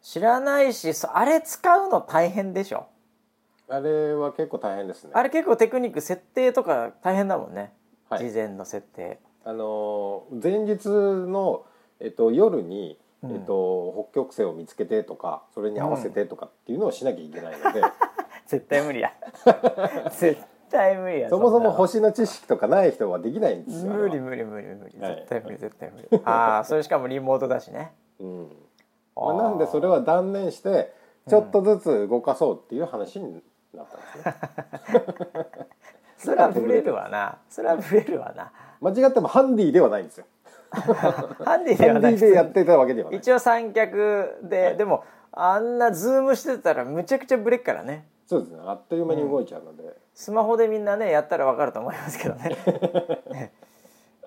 [0.02, 2.86] 知らないしそあれ使うの大変でしょ。
[3.68, 5.10] あれは結構大変ですね。
[5.14, 7.72] あれ結構テクニック設定とか大変だもんね、
[8.08, 8.28] はい。
[8.28, 9.18] 事前の設定。
[9.44, 11.64] あの前日の、
[12.00, 13.32] えっと、夜に、うん。
[13.32, 17.82] えっと、北極星を見つけてとかそれに合わせてとかっていうのをしなきゃいけないので、
[18.46, 19.12] 絶対無理や。
[20.18, 20.40] 絶
[20.70, 23.92] 対無理やそもそも星の知識とかない人はできないんですよ。
[23.92, 25.16] 無理無理無理無理はい。
[25.16, 26.22] 絶対無理絶対無理。
[26.24, 27.92] ああそれしかもリモートだしね。
[28.20, 28.48] うん。
[29.16, 30.92] まあ、なんでそれは断念して
[31.28, 33.42] ちょっとずつ動かそうっていう話に
[33.72, 34.34] なったん
[34.80, 35.46] ですね、
[36.18, 37.38] それはブレるわな。
[37.48, 38.52] それはブレるわな。
[38.80, 40.26] 間違ってもハンディではないんですよ。
[40.74, 42.14] ハンディではない。
[42.14, 43.18] ィでやってたわけではない。
[43.18, 44.76] 一応三脚で、はい。
[44.76, 48.58] でもあんなズームしてたらむちゃくちゃブレっからねそうですね。
[48.64, 52.56] あっという間に動いちゃうので、スマホでみんなねやったらわかると思いますけどね。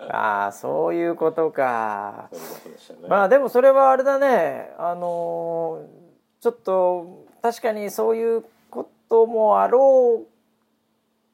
[0.10, 2.30] ああそういうことか。
[2.32, 4.74] ね、まあでもそれはあれだね。
[4.78, 6.08] あのー
[6.40, 10.28] ちょっと確かにそういうこともあろう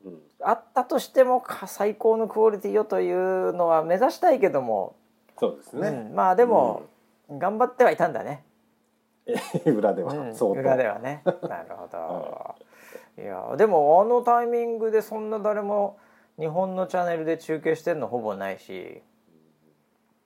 [0.05, 4.97] うん、あったとしてもか最高のクオリティをというのは目指したいけども、
[5.39, 6.83] そうですね、うん、まあでも、
[7.29, 8.43] 頑張ってはいたんだね、
[9.65, 11.21] 裏では、うん、裏ではね。
[11.25, 12.55] なるほど、
[13.21, 15.97] い、やでもあのタイミングでそんな誰も
[16.39, 19.01] 日本のチャンネルで中継してるのほぼないし、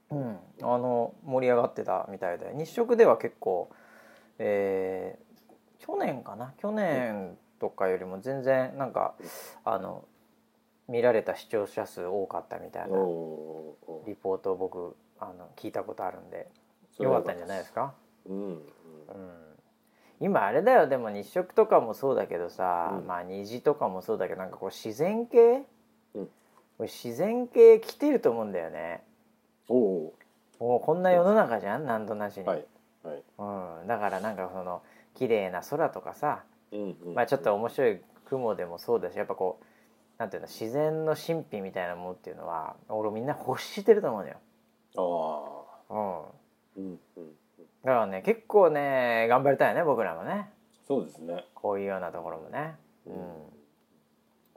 [0.09, 2.53] うん、あの盛り上がってたみたいで。
[2.55, 3.69] 日食では結構、
[4.39, 5.27] えー
[5.79, 6.53] 去年かな？
[6.57, 9.13] 去年とかよりも全然なんか
[9.63, 10.03] あの
[10.87, 12.97] 見られた視聴者数多かったみたいな
[14.05, 16.49] リポートを僕あの聞いたことあるんで
[16.97, 17.93] よかったんじゃないですか？
[18.25, 18.61] うんうんうん
[20.19, 23.07] 今あれだよでも日食とかもそうだけどさ、うん。
[23.07, 25.63] まあ虹とかもそうだけどなんかこう自然系、
[26.15, 26.29] うん。
[26.81, 29.03] 自然系来てると思うんだよね。
[29.69, 30.13] おお
[30.59, 32.65] もうこんな世の中じゃん何となしに、はい
[33.03, 33.23] はい。
[33.81, 34.81] うん、だからなんかその
[35.13, 39.65] 綺麗な空とかさ、うんうんまあ、ちょっと面白い雲でもそうだしやっぱこう
[40.17, 44.37] なんていうの自然の神秘みたいなものっていうのは俺みんな欲してると思うのよ、
[45.89, 45.95] ああ。
[46.75, 47.31] うん、うんうん
[47.83, 50.49] だからね結構ね頑張りたいよね僕らもね。
[50.87, 51.45] そうですね。
[51.53, 52.75] こういうようなところもね、
[53.05, 53.13] うん。
[53.13, 53.19] うん。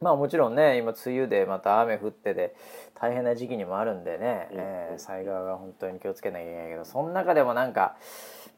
[0.01, 2.55] まあもちろんね今梅雨でまた雨降ってで
[2.95, 4.57] 大変な時期にもあるんでね、うん。
[4.59, 7.97] えー災害は本当に気をつけなきゃいけないけどその中でもなんか、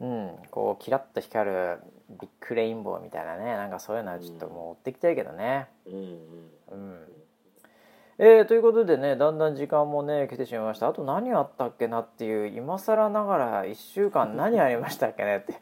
[0.01, 1.79] うん、こうキラッと光る
[2.21, 5.69] ビッグレインボーみたいなねなんかそういうのはちょっともう追っていきたいけどね。
[5.87, 6.09] うんうん。
[6.73, 7.22] うん
[8.25, 10.87] えーということでねだんだん時間もね来てしまいました。
[10.87, 15.55] あと何あったっけなっていう今更ながら1週間 何ありましたっけねって。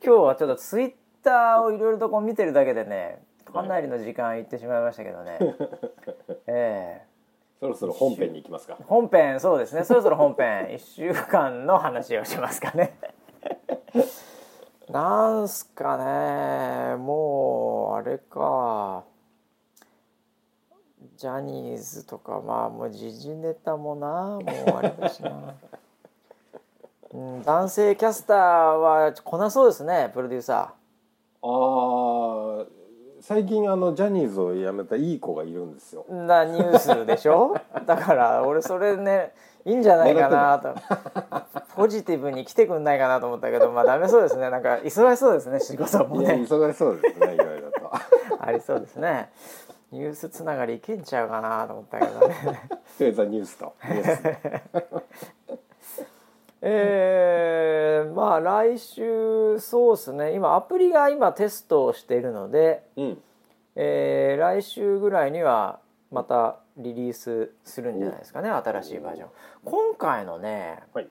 [0.00, 0.94] 今日はちょっとツイッ
[1.24, 3.20] ターをいろいろとこう見てるだけでね
[3.52, 5.38] かなりの時間いってしまいましたけどね、
[6.46, 7.02] え
[7.58, 8.74] そろそろ本編に行きますか。
[8.74, 9.82] ー本編そうですね。
[9.82, 10.68] そろそろ本編。
[10.76, 12.96] 1週間の話をしますかね。
[14.88, 16.94] なんすかね。
[16.94, 19.02] もうあれか
[21.24, 25.30] ジャニーズとかまあもう時事ネタもなもうあれだしな、
[27.14, 30.74] うん、男性キャスターはこなそうですねプロデューサ
[31.40, 31.48] あ
[32.60, 32.66] あ
[33.22, 36.04] 最近あのジャニーズを辞めたいい子がいるんですよ。
[36.10, 37.56] なニュースでしょ？
[37.86, 39.32] だから俺それね
[39.64, 40.74] いいんじゃないかなと。
[41.74, 44.50] ポジティブに来てくんないかなと思ったけどまあダメそうですね。
[44.50, 46.34] なんか忙しそうですね仕事もね。
[46.34, 47.90] 忙しそうですねいろいろと。
[48.46, 49.30] ありそうですね
[49.94, 52.34] ニュースつながりいけんちゃうかなと思ったけどね。
[52.98, 53.76] フェーザーニュースと。
[56.60, 60.34] えー、まあ来週そうですね。
[60.34, 63.22] 今アプリが今テストをしているので、うん。
[63.76, 65.78] えー来週ぐらいには
[66.10, 69.28] またリリースするんじゃないですかね新しいバージョン。
[69.64, 71.08] 今回のねはい。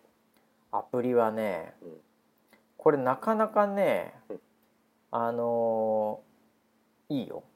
[0.74, 2.02] アプリはねうん。
[2.78, 4.42] これなかなかねうん。
[5.12, 7.44] あのーいいよ。
[7.48, 7.53] うん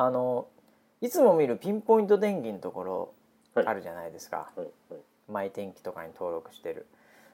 [0.00, 0.46] あの
[1.00, 3.14] いつも見るピンポイント電気のところ
[3.54, 3.66] はい。
[3.66, 5.00] あるじゃないですか、はいはい。
[5.28, 6.86] マイ天気とかに登録してる。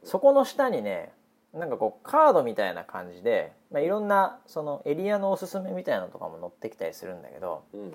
[0.02, 1.12] そこの下にね
[1.52, 7.94] なんかこうカードみたいな感じで、まあ、いろんなそのエリアのおすすめみたいなのとかも載ってきたりするんだけどうんうん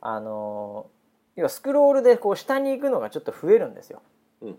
[0.00, 4.02] あのー要はスクロールでこう下に行くのがちょっと増えるんですよ。
[4.42, 4.56] うんうん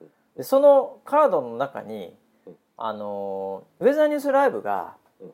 [0.00, 0.08] うん。
[0.36, 2.16] でそのカードの中に
[2.46, 2.56] うん。
[2.78, 5.32] あのーウェザーニュースライブがうん。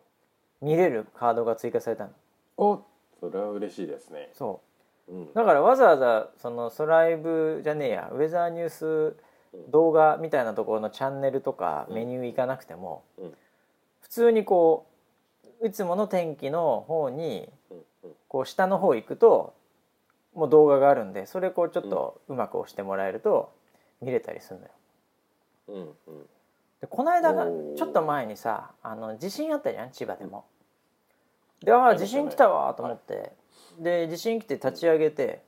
[0.61, 2.11] 見れるカードが追加されたの。
[2.57, 2.83] お
[3.31, 4.31] それは嬉しいですね。
[4.35, 4.61] そ
[5.09, 5.13] う。
[5.13, 5.33] うん。
[5.33, 9.17] だからわざわざそのソライブじゃねえやウェザーニュース
[9.71, 11.95] 動画みたいなところのチャンネルとかうん。
[11.95, 13.35] メニュー行かなくても、うん。
[14.01, 14.87] 普通にこ
[15.63, 17.49] ういつもの天気の方に
[18.29, 19.55] こう下の方行くと
[20.35, 23.53] もう動画があるんでそれこうちょっとうまく押してもらえると
[24.03, 24.73] 見れたりするのよ。
[25.69, 26.15] うん。
[26.15, 26.27] うん。
[26.83, 30.45] でこの間がちょっと前にさあの地震あったじゃん千葉でも。
[31.65, 33.33] でああ地震来たわと思って、
[33.79, 35.43] で地震来て立ち上げて。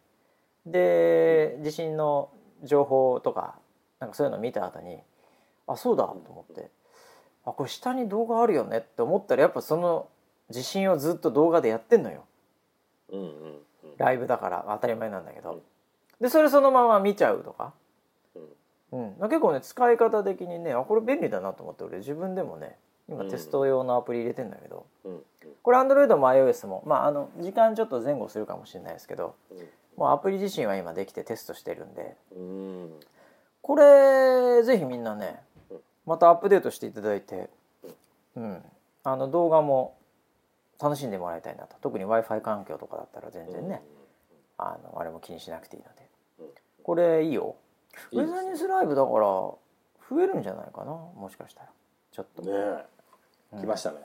[0.67, 2.29] で地震の
[2.65, 3.55] 情報とか
[4.01, 4.99] なんかそういうの見た後に
[5.69, 6.71] あそうだと思って。
[7.45, 10.09] あこれ下に動画あるよねって思ったらやっぱその
[10.51, 12.25] 地震をずっと動画でやってんのよ。
[13.13, 13.61] うんうんうん。
[13.97, 15.63] ライブだから当たり前なんだけど。
[16.21, 17.73] でそれそのまま見ちゃうとか、
[18.91, 22.77] うん、結構ね使い方的にねあこれ便利だなと思って俺自分でもね
[23.09, 25.23] 今テスト用のアプリ入れてんだけど、うん。
[25.63, 29.35] これ Android も iOS もまああの時間ちょっと前後するかもしれないですけど
[29.97, 32.17] もうアプリ自身は今できてテストしてるんで。
[33.63, 35.41] これぜひみんなね
[35.71, 35.79] うん。
[36.07, 37.51] またアップデートしていただいて、
[38.37, 38.63] うん、
[39.03, 39.97] あの動画も
[40.81, 41.77] 楽しんでもらいたいなと。
[41.81, 43.83] 特に w i f i 環境とかだったら全然ね、
[44.59, 46.09] あのあれも気にしなくていいので。
[46.41, 46.47] うん。
[46.83, 47.57] これいいよ。
[48.13, 49.59] ウェザーニュースライブだから増
[50.23, 50.93] えるんじゃないかな？
[50.93, 51.69] もしかしたら。
[52.13, 52.85] ちょっと、ねえ
[53.53, 53.99] 来ましたね。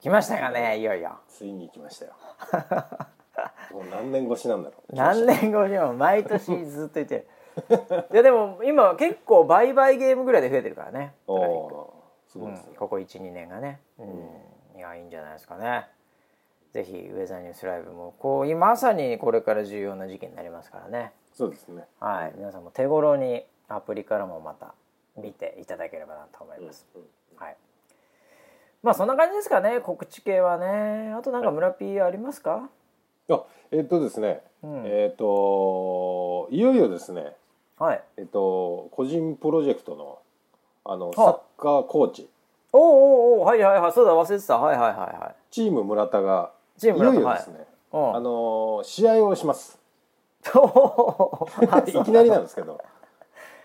[0.00, 1.18] 来ましたかねいよいよ。
[1.28, 2.12] ついに来ましたよ。
[3.72, 4.94] もう何年越しなんだろう。
[4.94, 7.16] 何年後にも毎年ずっと言って。
[7.16, 7.26] る
[8.12, 11.14] いやでも今結構売買ゲームぐらいで増えてるからね。
[11.26, 11.92] お
[12.28, 12.68] すごいですね。
[12.70, 14.78] うん、ここ12年がね、うん。
[14.78, 15.88] いやいいんじゃないですかね。
[16.72, 21.12] ぜひウェザーニュースライブもこう今まさにこれから重要な時期になりますからね。
[21.32, 21.84] そうですね。
[21.98, 22.32] はい。
[22.36, 24.74] 皆さんも手頃にアプリからもまた
[25.16, 27.02] 見ていただければなと思います、うん。
[27.36, 27.56] はい
[28.82, 31.12] まあそんな感じですかね告知系はね。
[31.12, 32.68] あとなんか村 P ありますか、
[33.30, 34.42] あえっとですね。
[34.62, 34.82] うん。
[34.86, 37.34] えっといよいよですね。
[37.78, 38.02] はい。
[38.16, 40.18] えっと個人プロジェクトの
[40.84, 42.28] あのはサッカーコーチ。
[42.72, 44.58] おうおうおうはいはいはいそうだ忘れてた。
[44.58, 45.34] はいはいはいはい。
[45.50, 48.16] チーム村田がチーム村田いよいよですね、うん。
[48.16, 49.78] あの試合をします。
[51.86, 52.04] い。
[52.04, 52.80] きなりなんですけど。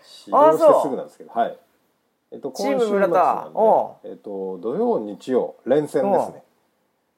[0.02, 1.30] 始動してすぐなんですけど。
[1.32, 1.58] はい
[2.32, 3.48] えっとチーム村田。
[4.04, 6.42] えっと土曜日曜連戦ですね。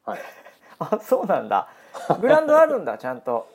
[0.04, 0.18] はい。
[0.78, 1.68] あそうなんだ。
[2.20, 3.46] グラウンドあるんだ ちゃんと。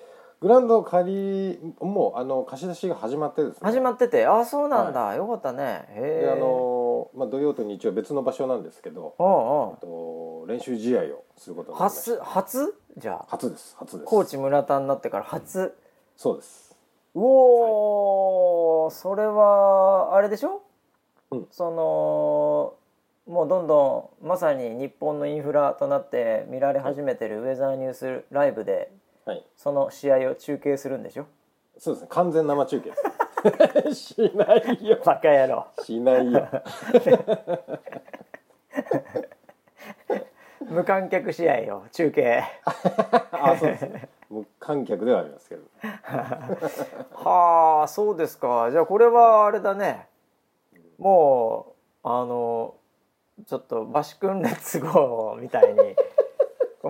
[0.41, 3.59] グラウンド借りもうあの貸し出しが始まってですね。
[3.61, 4.25] 始まってて。
[4.25, 5.85] あそうなんだ、よかったね。
[5.89, 6.25] へえ。
[6.25, 12.75] であのまあ土曜と日曜別の場所なんですけどおうおえっと練習試合をすることうになりま初初？
[12.97, 13.25] じゃあ。
[13.29, 13.75] 初です。
[13.77, 14.05] 初です。
[14.05, 15.73] コーチ村田になってから初。
[16.17, 16.75] そうです。
[17.15, 20.61] うおー、それはあれでしょ、
[21.33, 21.47] うん。
[21.51, 22.73] その
[23.25, 28.91] もうどんどんまさに日本のインフラとなって見られ始めてるウェザーニュースライブで
[29.25, 29.45] はい。
[29.55, 31.25] その試合を中継するんでしょ？
[31.77, 32.07] そうですね。
[32.11, 32.91] 完全生中継。
[32.91, 32.95] で
[33.95, 34.97] すしないよ。
[35.05, 35.65] バカ野郎。
[35.83, 36.47] しないよ。
[40.61, 42.43] 無観客試合を中継。
[43.31, 44.09] あそうですね。
[44.29, 45.61] 無観客ではありますけど。
[47.13, 48.69] はあそうですか。
[48.71, 50.07] じゃあこれはあれだね
[50.97, 51.73] も
[52.03, 52.75] うあの
[53.47, 55.79] ちょっとバシ君レッツゴーみたいに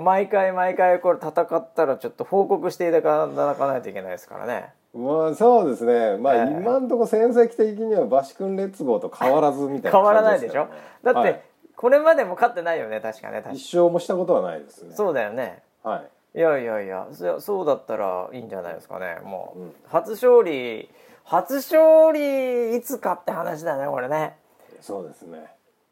[0.01, 6.17] 毎回毎回これ戦ったらちょっと報告していただかないといけないですからねまあそうですね。
[6.17, 10.67] まあ、ええ今のところ戦績的にはバシ君レッツゴーと変わらずみたいな変わらないでしょ？
[11.03, 11.41] だって、はい
[11.75, 14.95] これまでも勝ってないよね確かね一勝もしたことはないですね。
[14.95, 15.63] そうだよね。
[15.83, 16.37] はい。
[16.39, 19.17] いやいやいやそそうだったらいいんじゃないですかね。
[19.25, 19.73] もう、うん。
[19.87, 20.89] 初勝利
[21.25, 24.35] 初勝利いつかって話だねこれね。
[24.81, 25.45] そうですね。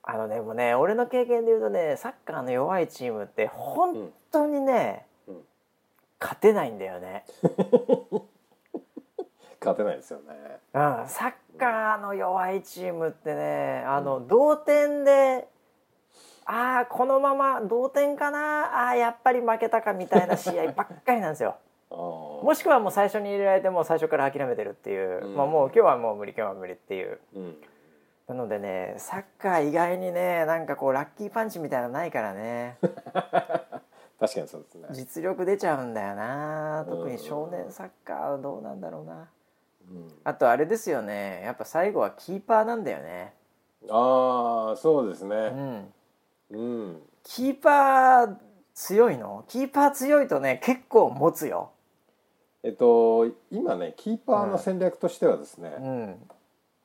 [0.03, 5.35] あのねもうね俺の経験で言うとねサッカーの弱いチームって本当にね、うん。
[5.35, 5.41] うん。
[6.19, 7.23] 勝てないんだよね、
[9.59, 10.59] 勝てないですよね。
[10.73, 15.47] うん、サッカーの弱いチームってねあの、同点で
[16.45, 21.55] ああこのまま同点かなあーやっぱり負けたかみたいな試合ばっかりなんですよ。
[21.91, 25.35] もしくはもう最初に入れられてもう最初から諦めてるっていう、うん。
[25.35, 27.19] まあもう今日はもう無理今日は無理っていう。
[27.35, 27.55] うん。
[28.27, 32.77] なのでねサッカー意外にねなんかこうラッキーパンチみたいなのないからね。
[34.19, 34.87] 確かにそうですね。
[34.91, 36.85] 実力出ちゃうんだよな。
[36.87, 39.27] 特に少年サッカーはどうなんだろうな。
[39.89, 40.13] うん。
[40.23, 41.41] あとあれですよね。
[41.43, 43.33] やっぱ最後はキーパーなんだよね。
[43.89, 45.93] ああそうですうねん。
[46.51, 47.01] うん。
[47.23, 48.35] キーパー
[48.75, 49.43] 強いの？
[49.47, 51.71] キーパー強いとね結構持つよ
[52.63, 56.15] えっと今ねキーパーの戦略としてはですね、うん。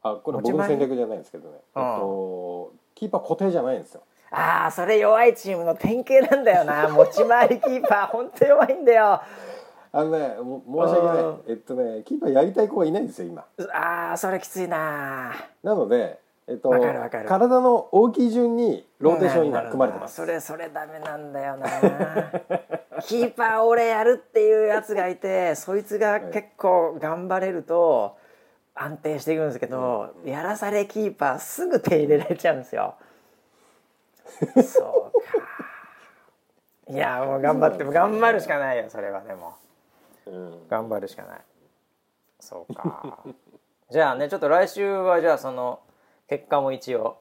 [0.02, 1.82] あこれ僕の戦略じゃないんですけどね、うん。
[1.82, 4.02] えっとキーパー固定じゃないんですよ。
[4.30, 6.88] ああそれ弱いチームの典型なんだよな。
[6.94, 9.20] 持ち回りキーパーほんと弱いんだよ。
[9.92, 11.24] あのねも申し訳ない。
[11.24, 11.42] うん。
[11.48, 13.44] えっとねキーパーやりたい子がいないんですよ今。
[13.72, 16.18] あーそれきついななので
[16.48, 17.28] えっとわかるわかる。
[17.28, 20.14] 体の大きい順にローテーション今組まれてます。
[20.16, 21.68] それそれダメなんだよな。
[23.02, 28.16] キーパー俺やるっていうやつがいてそいつが結構頑張れると
[28.74, 32.94] 安定していくんですけど、やらされキーパーすぐ手入れられちゃうんですよ。
[34.62, 35.22] そう
[36.86, 36.92] か。
[36.92, 39.54] いやもう頑張って頑張るしかないよそれはでも。
[40.26, 40.68] うん。
[40.68, 41.40] 頑張るしかない。
[42.38, 43.18] そうか。
[43.90, 45.80] じゃあねちょっと来週はじゃあその
[46.28, 47.18] 結果も一応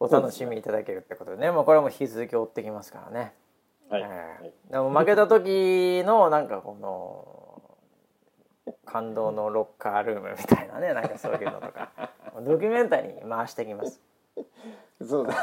[0.00, 1.50] お楽しみいただけるってことでね。
[1.50, 3.32] もうこれも引き続き追ってきますからね、
[3.88, 11.90] はい、ええはいでも負けた時のなんかこの感動のロッカールームみたいなね なんかそういうのとか
[12.40, 14.00] ドキュメンタリーに回してきます。
[15.00, 15.34] そうだ。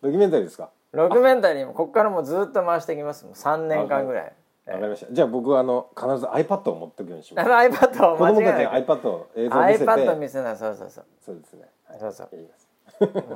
[0.00, 0.70] ドキュメンタリーですか？
[0.92, 3.24] ドキュメンタリーもここからもうずっと回してきます。
[3.24, 4.32] もう3年間ぐらい
[4.66, 5.12] わかりました。
[5.12, 7.50] じゃあ僕はあの必ず iPad を持っておくようにします。
[7.50, 9.84] iPad を子供たち iPad を映像を見せて。
[9.84, 11.04] iPad 見せないそうそうそう。
[11.20, 12.28] そうですね、はい、そうそう。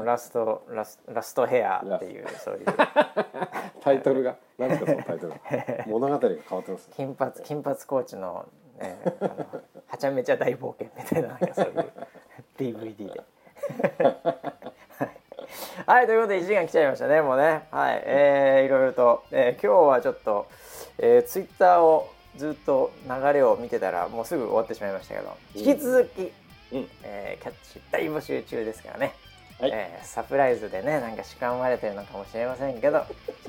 [0.03, 2.67] うラストラスラストヘアっていうそういう。
[3.83, 5.35] タイトルが何ですかそのタイトル
[5.87, 8.47] 物語が変わってます金髪金髪コーチの,、
[8.81, 9.47] ね、あの
[9.87, 11.93] はちゃめちゃ大冒険みたいなそういう
[12.59, 13.23] DVD で。
[14.99, 15.11] はい。
[15.87, 17.67] はいということで1時間来ちゃいましたねもうね。
[17.71, 18.03] はい。
[18.05, 20.49] えー、いろいろと、えー今日はちょっと、
[20.99, 26.21] えー、ツイッターをずっと流れを見てたらもうすぐ終わってしまいましたけど引き続き、
[26.73, 26.89] うん。
[27.03, 29.15] えーキャッチ大募集中ですからね、
[29.61, 29.71] はい。
[29.73, 33.05] えーサプライズでねなんか仕組まれてるのかもしれませんけど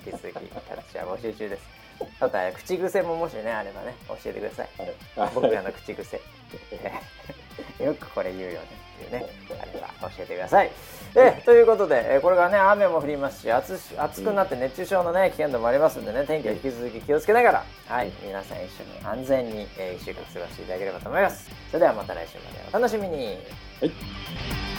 [0.06, 1.78] 引き続きキャッチは募集中です。
[2.20, 4.70] あとは口癖ももしねあればね教えてください。
[5.20, 5.32] はい。
[5.34, 6.22] 僕らの口癖。
[7.84, 8.68] よくこれ言うよね
[9.06, 9.26] っていうね
[9.62, 10.72] あれば教えてください
[11.16, 21.50] えということでえこれがね雨も降りますし暑し暑くなって熱中症のね危険度もありますんでね天気は引き続き気をつけながらはい皆さん一緒に安全に、え1週間過ごしていただければと思います。
[21.72, 23.38] それではまた来週までお楽しみに。
[23.80, 24.77] はい。